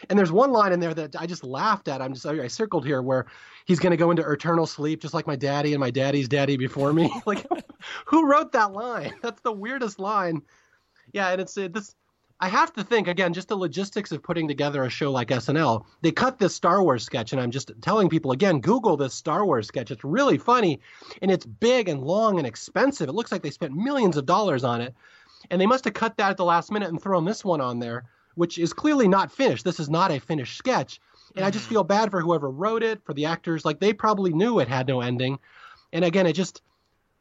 [0.09, 2.03] and there's one line in there that I just laughed at.
[2.03, 3.27] I'm just I circled here where
[3.65, 6.57] he's going to go into eternal sleep just like my daddy and my daddy's daddy
[6.57, 7.13] before me.
[7.27, 7.47] like
[8.07, 9.15] who wrote that line?
[9.23, 10.43] That's the weirdest line.
[11.13, 11.95] Yeah, and it's it, this
[12.41, 15.85] I have to think again, just the logistics of putting together a show like SNL.
[16.01, 19.47] They cut this Star Wars sketch, and I'm just telling people again, Google this Star
[19.47, 19.93] Wars sketch.
[19.93, 20.81] It's really funny,
[21.23, 23.09] and it's big and long and expensive.
[23.09, 24.93] It looks like they spent millions of dollars on it,
[25.51, 27.79] and they must have cut that at the last minute and thrown this one on
[27.79, 29.65] there which is clearly not finished.
[29.65, 31.01] This is not a finished sketch.
[31.37, 31.45] And.
[31.45, 31.75] I just mm-hmm.
[31.75, 33.65] feel bad for whoever wrote it, for the actors.
[33.65, 35.39] Like they probably knew it had no ending.
[35.93, 36.63] And again, it just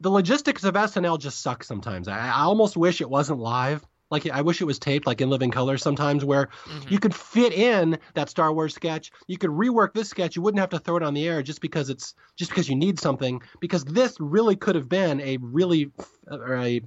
[0.00, 2.08] the logistics of SNL just suck sometimes.
[2.08, 3.86] I, I almost wish it wasn't live.
[4.10, 6.92] Like I wish it was taped, like in living color sometimes, where mm-hmm.
[6.92, 9.10] you could fit in that Star Wars sketch.
[9.26, 10.36] You could rework this sketch.
[10.36, 12.76] You wouldn't have to throw it on the air just because it's just because you
[12.76, 13.40] need something.
[13.60, 15.92] Because this really could have been a really
[16.30, 16.82] or a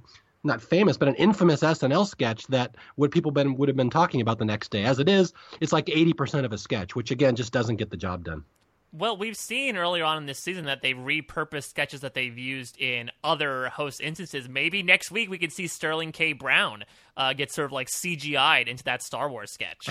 [0.46, 4.20] not famous, but an infamous SNL sketch that would people been would have been talking
[4.20, 4.84] about the next day.
[4.84, 7.96] As it is, it's like 80% of a sketch, which again just doesn't get the
[7.96, 8.44] job done.
[8.92, 12.78] Well, we've seen earlier on in this season that they repurposed sketches that they've used
[12.80, 14.48] in other host instances.
[14.48, 16.32] Maybe next week we could see Sterling K.
[16.32, 16.84] Brown
[17.16, 19.88] uh, get sort of like CGI'd into that Star Wars sketch.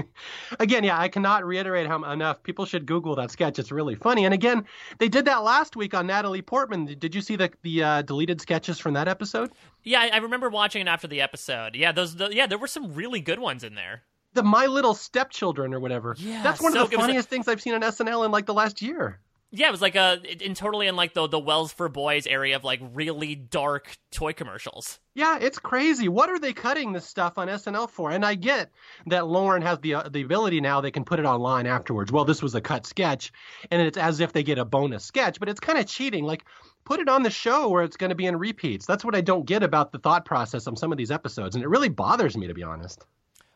[0.60, 3.58] again, yeah, I cannot reiterate how enough people should Google that sketch.
[3.58, 4.24] It's really funny.
[4.24, 4.64] And again,
[4.98, 6.86] they did that last week on Natalie Portman.
[6.86, 9.50] Did you see the the uh, deleted sketches from that episode?
[9.84, 11.74] Yeah, I, I remember watching it after the episode.
[11.74, 12.16] Yeah, those.
[12.16, 14.02] The, yeah, there were some really good ones in there
[14.34, 16.14] the My Little Stepchildren or whatever.
[16.18, 18.54] Yeah, that's one so of the funniest things I've seen on SNL in like the
[18.54, 19.20] last year.
[19.52, 22.54] Yeah, it was like a in totally in like the the Wells for Boys area
[22.54, 25.00] of like really dark toy commercials.
[25.14, 26.08] Yeah, it's crazy.
[26.08, 28.12] What are they cutting this stuff on SNL for?
[28.12, 28.70] And I get
[29.06, 32.12] that Lorne has the uh, the ability now they can put it online afterwards.
[32.12, 33.32] Well, this was a cut sketch,
[33.72, 36.24] and it's as if they get a bonus sketch, but it's kind of cheating.
[36.24, 36.44] Like
[36.84, 38.86] put it on the show where it's going to be in repeats.
[38.86, 41.64] That's what I don't get about the thought process on some of these episodes, and
[41.64, 43.04] it really bothers me to be honest.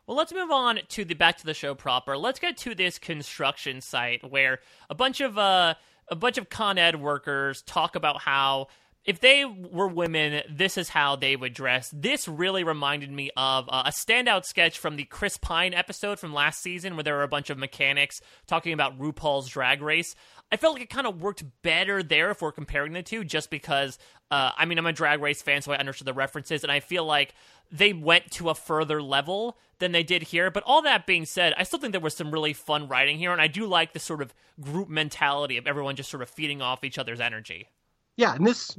[0.07, 2.15] Well, let's move on to the back to the show proper.
[2.15, 5.73] Let's get to this construction site where a bunch of uh,
[6.07, 8.67] a bunch of Con Ed workers talk about how
[9.05, 11.91] if they were women, this is how they would dress.
[11.93, 16.33] This really reminded me of uh, a standout sketch from the Chris Pine episode from
[16.33, 20.15] last season, where there were a bunch of mechanics talking about RuPaul's Drag Race.
[20.51, 23.51] I felt like it kind of worked better there if we're comparing the two, just
[23.51, 23.99] because,
[24.31, 26.79] uh, I mean, I'm a Drag Race fan, so I understood the references, and I
[26.79, 27.33] feel like
[27.71, 30.49] they went to a further level than they did here.
[30.49, 33.31] But all that being said, I still think there was some really fun writing here,
[33.31, 36.61] and I do like the sort of group mentality of everyone just sort of feeding
[36.61, 37.67] off each other's energy.
[38.17, 38.77] Yeah, and this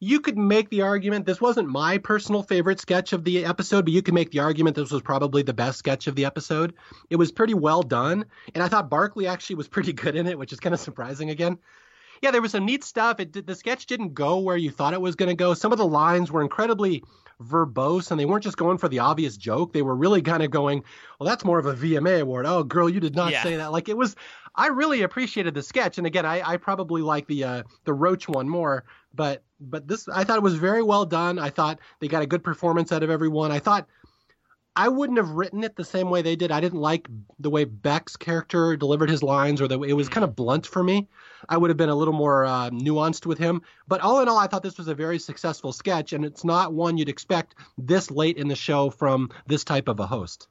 [0.00, 3.92] you could make the argument this wasn't my personal favorite sketch of the episode, but
[3.92, 6.74] you could make the argument this was probably the best sketch of the episode.
[7.10, 8.24] It was pretty well done,
[8.54, 11.30] and I thought Barkley actually was pretty good in it, which is kind of surprising
[11.30, 11.58] again.
[12.22, 13.20] Yeah, there was some neat stuff.
[13.20, 15.54] It did, the sketch didn't go where you thought it was going to go.
[15.54, 17.04] Some of the lines were incredibly
[17.42, 19.72] verbose and they weren't just going for the obvious joke.
[19.72, 20.82] They were really kind of going,
[21.18, 22.46] well, that's more of a VMA award.
[22.46, 23.42] Oh, girl, you did not yeah.
[23.42, 23.72] say that.
[23.72, 24.16] Like it was,
[24.54, 25.98] I really appreciated the sketch.
[25.98, 30.08] And again, I, I probably like the, uh, the Roach one more, but, but this,
[30.08, 31.38] I thought it was very well done.
[31.38, 33.52] I thought they got a good performance out of everyone.
[33.52, 33.86] I thought,
[34.78, 36.52] I wouldn't have written it the same way they did.
[36.52, 37.08] I didn't like
[37.40, 40.84] the way Beck's character delivered his lines, or the it was kind of blunt for
[40.84, 41.08] me.
[41.48, 43.62] I would have been a little more uh, nuanced with him.
[43.88, 46.74] But all in all, I thought this was a very successful sketch, and it's not
[46.74, 50.46] one you'd expect this late in the show from this type of a host.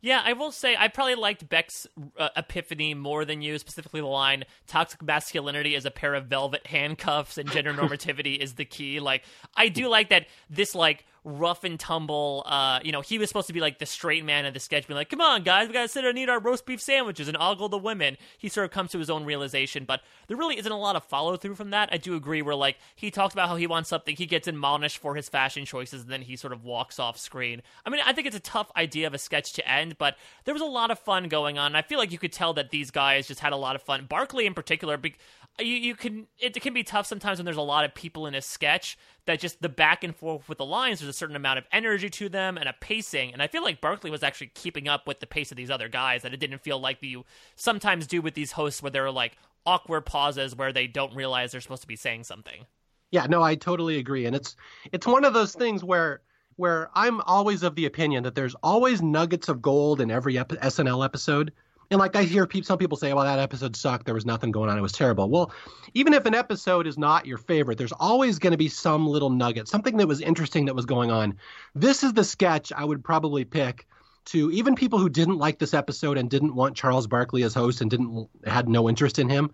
[0.00, 1.86] Yeah, I will say I probably liked Beck's
[2.18, 6.66] uh, epiphany more than you, specifically the line "toxic masculinity is a pair of velvet
[6.66, 9.24] handcuffs and gender normativity is the key." Like,
[9.54, 10.28] I do like that.
[10.48, 12.44] This like rough and tumble.
[12.46, 14.86] Uh, you know, he was supposed to be like the straight man of the sketch,
[14.86, 17.36] being like, "Come on, guys, we gotta sit and eat our roast beef sandwiches and
[17.38, 20.70] ogle the women." He sort of comes to his own realization, but there really isn't
[20.70, 21.88] a lot of follow through from that.
[21.92, 22.42] I do agree.
[22.42, 25.64] Where like he talks about how he wants something, he gets admonished for his fashion
[25.64, 27.60] choices, and then he sort of walks off screen.
[27.84, 30.54] I mean, I think it's a tough idea of a sketch to end, but there
[30.54, 31.74] was a lot of fun going on.
[31.74, 34.06] I feel like you could tell that these guys just had a lot of fun.
[34.06, 34.96] Barkley in particular.
[35.58, 38.34] You you can it can be tough sometimes when there's a lot of people in
[38.34, 41.58] a sketch that just the back and forth with the lines there's a certain amount
[41.58, 43.32] of energy to them and a pacing.
[43.32, 45.88] And I feel like Barkley was actually keeping up with the pace of these other
[45.88, 49.10] guys that it didn't feel like you sometimes do with these hosts where there are
[49.10, 52.66] like awkward pauses where they don't realize they're supposed to be saying something.
[53.10, 54.26] Yeah, no, I totally agree.
[54.26, 54.56] And it's
[54.92, 56.20] it's one of those things where
[56.56, 60.48] where I'm always of the opinion that there's always nuggets of gold in every ep-
[60.48, 61.52] SNL episode
[61.90, 64.04] and like I hear some people say, well, that episode sucked.
[64.06, 64.78] There was nothing going on.
[64.78, 65.28] It was terrible.
[65.28, 65.52] Well,
[65.94, 69.30] even if an episode is not your favorite, there's always going to be some little
[69.30, 71.36] nugget, something that was interesting that was going on.
[71.74, 73.86] This is the sketch I would probably pick
[74.26, 77.80] to even people who didn't like this episode and didn't want Charles Barkley as host
[77.80, 79.50] and didn't had no interest in him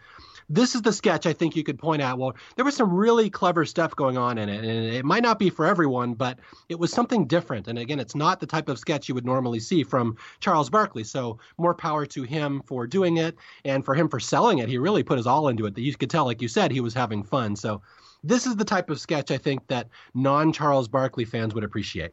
[0.53, 2.19] this is the sketch I think you could point out.
[2.19, 5.39] Well, there was some really clever stuff going on in it, and it might not
[5.39, 6.39] be for everyone, but
[6.69, 7.69] it was something different.
[7.69, 11.05] And again, it's not the type of sketch you would normally see from Charles Barkley.
[11.05, 14.69] So more power to him for doing it, and for him for selling it.
[14.69, 15.75] He really put his all into it.
[15.75, 17.57] That you could tell, like you said, he was having fun.
[17.57, 17.81] So
[18.23, 22.13] this is the type of sketch I think that non Charles Barkley fans would appreciate.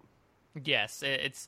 [0.55, 1.47] Yes, it's,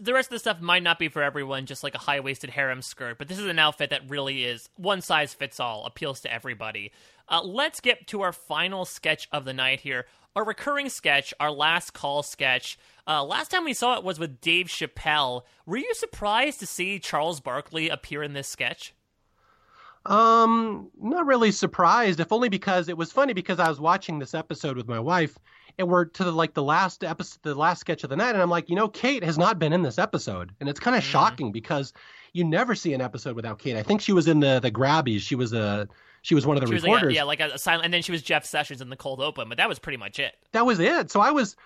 [0.00, 2.50] the rest of the stuff might not be for everyone, just like a high waisted
[2.50, 3.16] harem skirt.
[3.16, 6.90] But this is an outfit that really is one size fits all, appeals to everybody.
[7.28, 10.06] Uh, let's get to our final sketch of the night here.
[10.34, 12.76] Our recurring sketch, our last call sketch.
[13.06, 15.42] Uh, last time we saw it was with Dave Chappelle.
[15.64, 18.94] Were you surprised to see Charles Barkley appear in this sketch?
[20.06, 24.34] Um, not really surprised, if only because it was funny because I was watching this
[24.34, 25.36] episode with my wife
[25.80, 28.42] and we're to the like the last episode the last sketch of the night and
[28.42, 30.52] i'm like you know kate has not been in this episode.
[30.60, 31.06] And it's kind of mm.
[31.06, 31.92] shocking because
[32.32, 33.76] you never see an episode without kate.
[33.76, 35.88] I think she was in the the grabbies she was a
[36.22, 37.94] she was one of the she reporters like a, yeah like a, a silent and
[37.94, 40.34] then she was jeff sessions in the cold open but that was pretty much it.
[40.52, 41.10] That was it.
[41.10, 41.56] So i was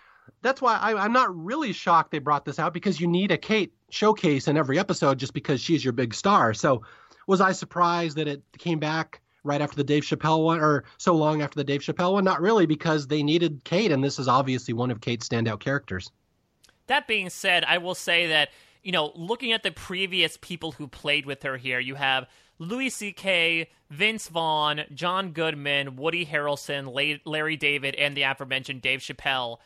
[0.40, 3.36] that's why I, i'm not really shocked they brought this out because you need a
[3.36, 6.54] kate showcase in every episode just because she's your big star.
[6.54, 6.82] So
[7.26, 11.14] was i surprised that it came back right after the Dave Chappelle one, or so
[11.14, 12.24] long after the Dave Chappelle one?
[12.24, 16.10] Not really, because they needed Kate, and this is obviously one of Kate's standout characters.
[16.86, 18.50] That being said, I will say that,
[18.82, 22.26] you know, looking at the previous people who played with her here, you have
[22.58, 29.58] Louis C.K., Vince Vaughn, John Goodman, Woody Harrelson, Larry David, and the aforementioned Dave Chappelle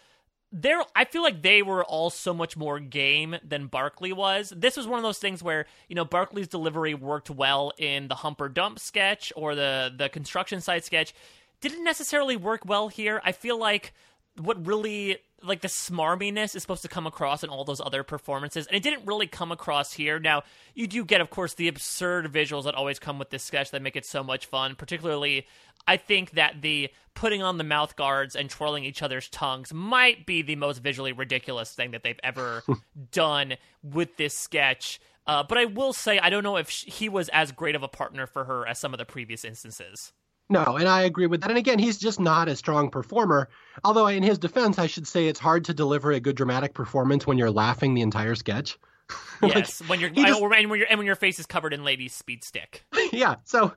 [0.50, 4.52] they're I feel like they were all so much more game than Barkley was.
[4.56, 8.14] This was one of those things where, you know, Barkley's delivery worked well in the
[8.14, 11.14] Hump or Dump sketch or the the construction site sketch.
[11.60, 13.20] Didn't necessarily work well here.
[13.24, 13.92] I feel like
[14.40, 18.66] what really like the smarminess is supposed to come across in all those other performances
[18.66, 20.18] and it didn't really come across here.
[20.18, 20.42] Now
[20.74, 23.82] you do get of course the absurd visuals that always come with this sketch that
[23.82, 25.46] make it so much fun particularly
[25.86, 30.24] i think that the putting on the mouth guards and twirling each other's tongues might
[30.24, 32.62] be the most visually ridiculous thing that they've ever
[33.10, 35.00] done with this sketch.
[35.26, 37.88] Uh, but i will say i don't know if he was as great of a
[37.88, 40.12] partner for her as some of the previous instances
[40.48, 41.50] no, and I agree with that.
[41.50, 43.48] And again, he's just not a strong performer.
[43.84, 47.26] Although, in his defense, I should say it's hard to deliver a good dramatic performance
[47.26, 48.78] when you're laughing the entire sketch.
[49.42, 52.44] yes, when you're, just, and when, and when your face is covered in ladies' speed
[52.44, 52.84] stick.
[53.12, 53.72] yeah, so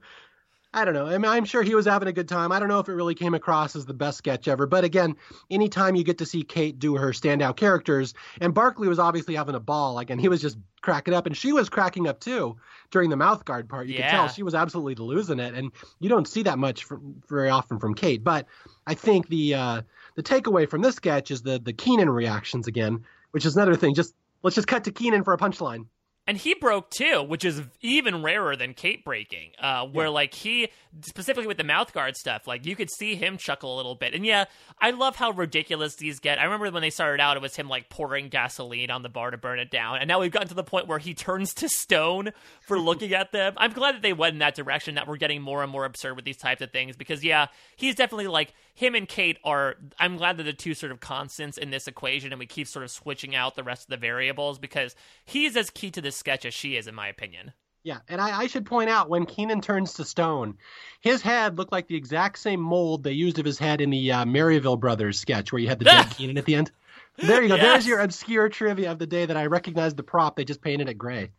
[0.74, 1.06] I don't know.
[1.06, 2.54] I mean, I'm sure he was having a good time.
[2.54, 4.66] I don't know if it really came across as the best sketch ever.
[4.66, 5.18] But again,
[5.50, 9.56] anytime you get to see Kate do her standout characters, and Barkley was obviously having
[9.56, 10.00] a ball.
[10.00, 12.56] Again, he was just cracking up, and she was cracking up too
[12.90, 13.88] during the mouth guard part.
[13.88, 14.10] You yeah.
[14.10, 17.50] could tell she was absolutely losing it, and you don't see that much from, very
[17.50, 18.24] often from Kate.
[18.24, 18.46] But
[18.88, 19.82] I think the uh,
[20.16, 23.94] the takeaway from this sketch is the the Kenan reactions again, which is another thing.
[23.94, 25.88] Just let's just cut to Kenan for a punchline
[26.28, 29.52] and he broke too, which is even rarer than Kate breaking.
[29.60, 30.12] Uh, where yeah.
[30.12, 30.70] like he
[31.02, 34.14] specifically with the mouth guard stuff, like you could see him chuckle a little bit.
[34.14, 34.46] And yeah,
[34.80, 36.40] I love how ridiculous these get.
[36.40, 39.32] I remember when they started out, it was him like pouring gasoline on the bar
[39.32, 41.68] to burn it down, and now we've gotten to the point where he turns to
[41.68, 43.54] stone for looking at them.
[43.58, 44.96] I'm glad that they went in that direction.
[44.96, 47.96] That we're getting more and more absurd with these types of things because yeah, he's
[47.96, 49.76] definitely like him and Kate are.
[50.00, 52.84] I'm glad that the two sort of constants in this equation, and we keep sort
[52.84, 54.96] of switching out the rest of the variables because
[55.26, 57.54] he's as key to this sketch as she is, in my opinion.
[57.84, 60.58] Yeah, and I, I, should point out when Kenan turns to stone,
[61.00, 64.12] his head looked like the exact same mold they used of his head in the
[64.12, 66.70] uh, Maryville Brothers sketch, where you had the dead Kenan at the end.
[67.18, 67.56] There you go.
[67.56, 67.64] Yes.
[67.64, 70.36] There's your obscure trivia of the day that I recognized the prop.
[70.36, 71.32] They just painted it gray.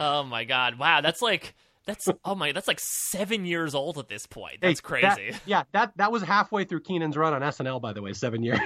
[0.00, 0.78] Oh my god!
[0.78, 1.54] Wow, that's like
[1.86, 4.58] that's oh my that's like seven years old at this point.
[4.60, 5.30] That's hey, crazy.
[5.30, 8.42] That, yeah, that that was halfway through Kenan's run on SNL, by the way, seven
[8.42, 8.60] years.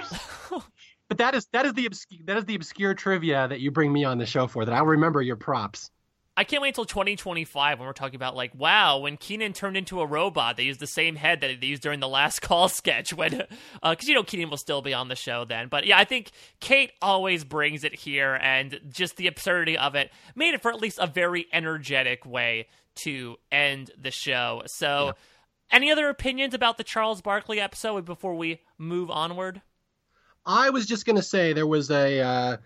[1.08, 3.92] but that is that is the obscure that is the obscure trivia that you bring
[3.92, 4.64] me on the show for.
[4.64, 5.90] That I'll remember your props.
[6.38, 10.02] I can't wait until 2025 when we're talking about like, wow, when Kenan turned into
[10.02, 13.14] a robot, they used the same head that they used during the last call sketch.
[13.14, 13.48] When, because
[13.82, 15.68] uh, you know Kenan will still be on the show then.
[15.68, 20.10] But yeah, I think Kate always brings it here, and just the absurdity of it
[20.34, 24.62] made it for at least a very energetic way to end the show.
[24.66, 25.06] So.
[25.06, 25.12] Yeah
[25.68, 29.62] Any other opinions about the Charles Barkley episode before we move onward?
[30.46, 32.56] I was just going to say there was a uh,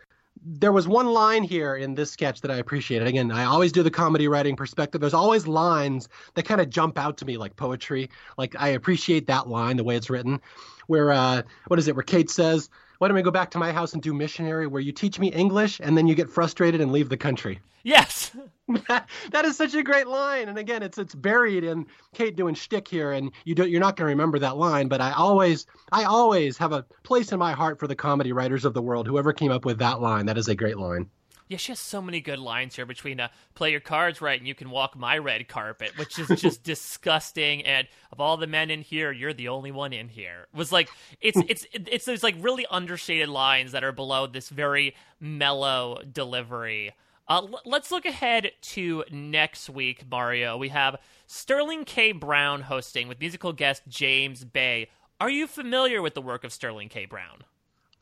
[0.43, 3.09] there was one line here in this sketch that I appreciated.
[3.09, 5.01] Again, I always do the comedy writing perspective.
[5.01, 8.11] There's always lines that kind of jump out to me like poetry.
[8.39, 10.41] Like I appreciate that line, the way it's written.
[10.87, 11.97] Where uh, what is it?
[11.97, 12.69] Where Kate says,
[13.01, 14.67] "Why don't we go back to my house and do missionary?
[14.67, 18.37] Where you teach me English and then you get frustrated and leave the country." Yes.
[18.89, 22.55] that, that is such a great line, and again, it's it's buried in Kate doing
[22.55, 24.89] shtick here, and you don't you're not going to remember that line.
[24.89, 28.67] But I always I always have a place in my heart for the comedy writers
[28.67, 29.07] of the world.
[29.07, 31.09] Whoever came up with that line, that is a great line.
[31.51, 33.27] Yeah, she has so many good lines here between uh,
[33.57, 37.67] play your cards right and you can walk my red carpet, which is just disgusting.
[37.67, 40.47] And of all the men in here, you're the only one in here.
[40.55, 40.89] It was like
[41.21, 46.93] it's it's it's those like really understated lines that are below this very mellow delivery.
[47.27, 50.57] Uh, l- let's look ahead to next week, Mario.
[50.57, 52.13] We have Sterling K.
[52.13, 54.89] Brown hosting with musical guest James Bay.
[55.21, 57.07] Are you familiar with the work of Sterling K.
[57.07, 57.43] Brown?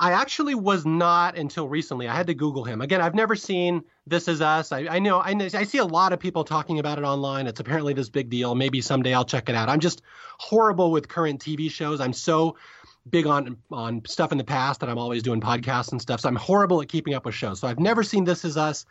[0.00, 2.06] I actually was not until recently.
[2.06, 2.80] I had to Google him.
[2.80, 4.70] Again, I've never seen This Is Us.
[4.70, 7.48] I, I know I, I see a lot of people talking about it online.
[7.48, 8.54] It's apparently this big deal.
[8.54, 9.68] Maybe someday I'll check it out.
[9.68, 10.02] I'm just
[10.38, 12.00] horrible with current TV shows.
[12.00, 12.56] I'm so
[13.10, 16.20] big on on stuff in the past that I'm always doing podcasts and stuff.
[16.20, 17.58] So I'm horrible at keeping up with shows.
[17.58, 18.86] So I've never seen This Is Us.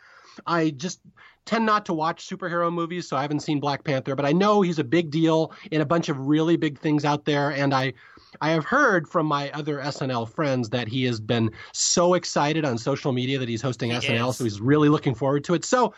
[0.46, 1.00] I just
[1.46, 4.60] tend not to watch superhero movies, so I haven't seen Black Panther, but I know
[4.60, 7.94] he's a big deal in a bunch of really big things out there, and I
[8.40, 12.78] I have heard from my other SNL friends that he has been so excited on
[12.78, 14.36] social media that he's hosting He SNL, is.
[14.36, 15.64] so he's really looking forward to it.
[15.64, 15.94] So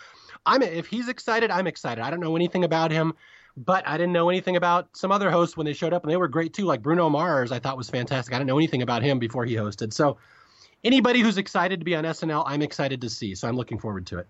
[0.47, 2.03] I'm if he's excited, I'm excited.
[2.03, 3.14] I don't know anything about him.
[3.57, 6.16] But I didn't know anything about some other hosts when they showed up, and they
[6.16, 6.64] were great too.
[6.64, 8.32] Like Bruno Mars, I thought was fantastic.
[8.32, 9.93] I didn't know anything about him before he hosted.
[9.93, 10.18] So,
[10.84, 13.34] anybody who's excited to be on SNL, I'm excited to see.
[13.34, 14.28] So, I'm looking forward to it.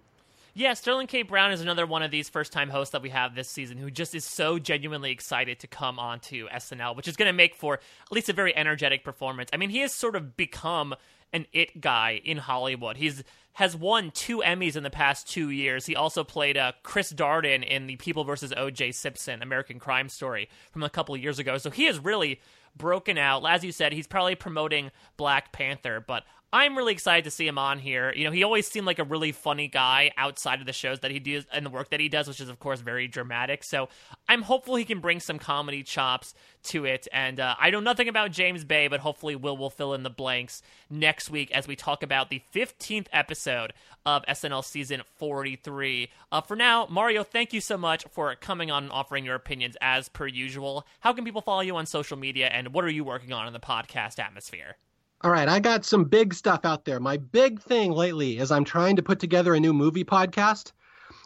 [0.55, 1.23] Yeah, Sterling K.
[1.23, 3.91] Brown is another one of these first time hosts that we have this season who
[3.91, 7.75] just is so genuinely excited to come onto SNL, which is going to make for
[7.75, 9.51] at least a very energetic performance.
[9.53, 10.95] I mean, he has sort of become
[11.33, 12.97] an it guy in Hollywood.
[12.97, 13.23] He's
[13.55, 15.87] has won two Emmys in the past two years.
[15.87, 18.53] He also played uh, Chris Darden in the People vs.
[18.57, 18.93] O.J.
[18.93, 21.59] Simpson American Crime Story from a couple years ago.
[21.59, 22.41] So he has really
[22.77, 23.45] broken out.
[23.45, 27.59] As you said, he's probably promoting Black Panther, but I'm really excited to see him
[27.59, 28.13] on here.
[28.13, 31.13] You know, he always seemed like a really funny guy outside of the shows that
[31.13, 33.63] he does and the work that he does, which is of course very dramatic.
[33.63, 33.89] So
[34.29, 36.35] I'm hopeful he can bring some comedy chops
[36.65, 37.07] to it.
[37.13, 40.11] And uh, I know nothing about James Bay, but hopefully Will will fill in the
[40.11, 43.73] blanks next week as we talk about the 15th episode
[44.05, 46.11] of SNL season 43.
[46.33, 49.77] Uh, for now, Mario, thank you so much for coming on and offering your opinions
[49.81, 50.85] as per usual.
[50.99, 53.53] How can people follow you on social media, and what are you working on in
[53.53, 54.77] the podcast atmosphere?
[55.23, 56.99] All right, I got some big stuff out there.
[56.99, 60.73] My big thing lately is I'm trying to put together a new movie podcast.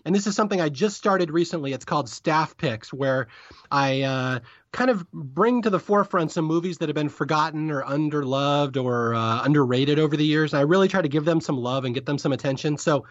[0.04, 1.72] And this is something I just started recently.
[1.72, 3.28] It's called Staff Picks, where
[3.70, 4.40] I uh,
[4.72, 9.14] kind of bring to the forefront some movies that have been forgotten or underloved or
[9.14, 10.52] uh, underrated over the years.
[10.52, 12.76] And I really try to give them some love and get them some attention.
[12.76, 13.06] So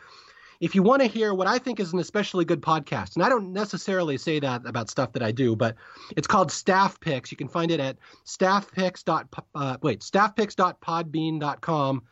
[0.63, 3.27] if you want to hear what I think is an especially good podcast, and I
[3.27, 5.75] don't necessarily say that about stuff that I do, but
[6.15, 7.31] it's called Staff Picks.
[7.31, 9.03] You can find it at staffpicks.
[9.53, 12.03] Uh, wait, staffpicks.podbean.com.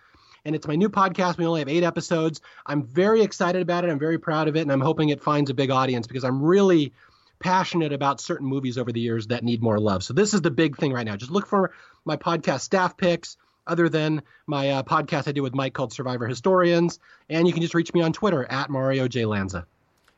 [0.43, 1.37] And it's my new podcast.
[1.37, 2.41] We only have eight episodes.
[2.65, 3.89] I'm very excited about it.
[3.89, 6.41] I'm very proud of it, and I'm hoping it finds a big audience because I'm
[6.41, 6.91] really
[7.39, 10.03] passionate about certain movies over the years that need more love.
[10.03, 11.15] So this is the big thing right now.
[11.15, 11.71] Just look for
[12.03, 13.37] my podcast, Staff Picks
[13.67, 16.99] other than my uh, podcast I do with Mike called Survivor Historians.
[17.29, 19.25] And you can just reach me on Twitter at Mario J.
[19.25, 19.65] Lanza.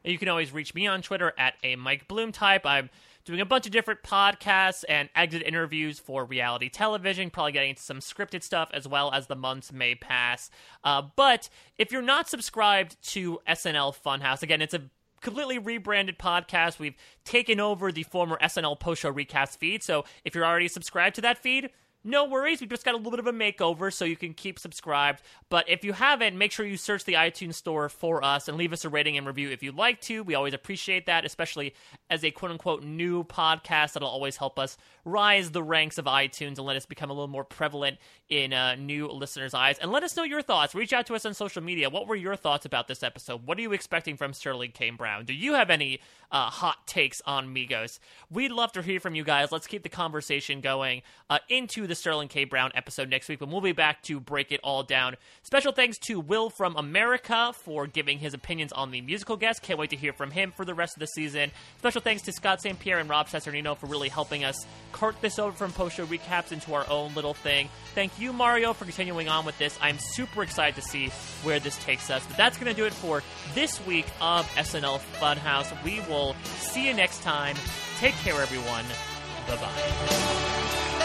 [0.03, 2.65] You can always reach me on Twitter at a Mike Bloom type.
[2.65, 2.89] I'm
[3.25, 7.81] doing a bunch of different podcasts and exit interviews for reality television, probably getting into
[7.81, 10.49] some scripted stuff as well as the months may pass.
[10.83, 14.81] Uh, but if you're not subscribed to SNL Funhouse, again, it's a
[15.21, 16.79] completely rebranded podcast.
[16.79, 19.81] We've taken over the former SNL post show recast feed.
[19.83, 21.69] So if you're already subscribed to that feed,
[22.03, 22.59] no worries.
[22.59, 25.21] We've just got a little bit of a makeover so you can keep subscribed.
[25.49, 28.73] But if you haven't, make sure you search the iTunes store for us and leave
[28.73, 30.23] us a rating and review if you'd like to.
[30.23, 31.73] We always appreciate that, especially
[32.09, 33.93] as a quote unquote new podcast.
[33.93, 37.27] That'll always help us rise the ranks of iTunes and let us become a little
[37.27, 37.97] more prevalent
[38.29, 39.77] in uh, new listeners' eyes.
[39.79, 40.75] And let us know your thoughts.
[40.75, 41.89] Reach out to us on social media.
[41.89, 43.45] What were your thoughts about this episode?
[43.45, 44.89] What are you expecting from Sterling K.
[44.89, 45.25] Brown?
[45.25, 45.99] Do you have any
[46.31, 47.99] uh, hot takes on Migos?
[48.29, 49.51] We'd love to hear from you guys.
[49.51, 52.43] Let's keep the conversation going uh, into the Sterling K.
[52.45, 55.15] Brown episode next week, but we'll be back to break it all down.
[55.43, 59.61] Special thanks to Will from America for giving his opinions on the musical guest.
[59.61, 61.51] Can't wait to hear from him for the rest of the season.
[61.77, 62.77] Special thanks to Scott St.
[62.79, 66.51] Pierre and Rob Cesarino for really helping us cart this over from post show recaps
[66.51, 67.69] into our own little thing.
[67.95, 69.77] Thank you, Mario, for continuing on with this.
[69.81, 71.09] I'm super excited to see
[71.43, 72.25] where this takes us.
[72.25, 73.21] But that's going to do it for
[73.53, 75.71] this week of SNL Funhouse.
[75.83, 77.55] We will see you next time.
[77.97, 78.85] Take care, everyone.
[79.47, 80.99] Bye bye.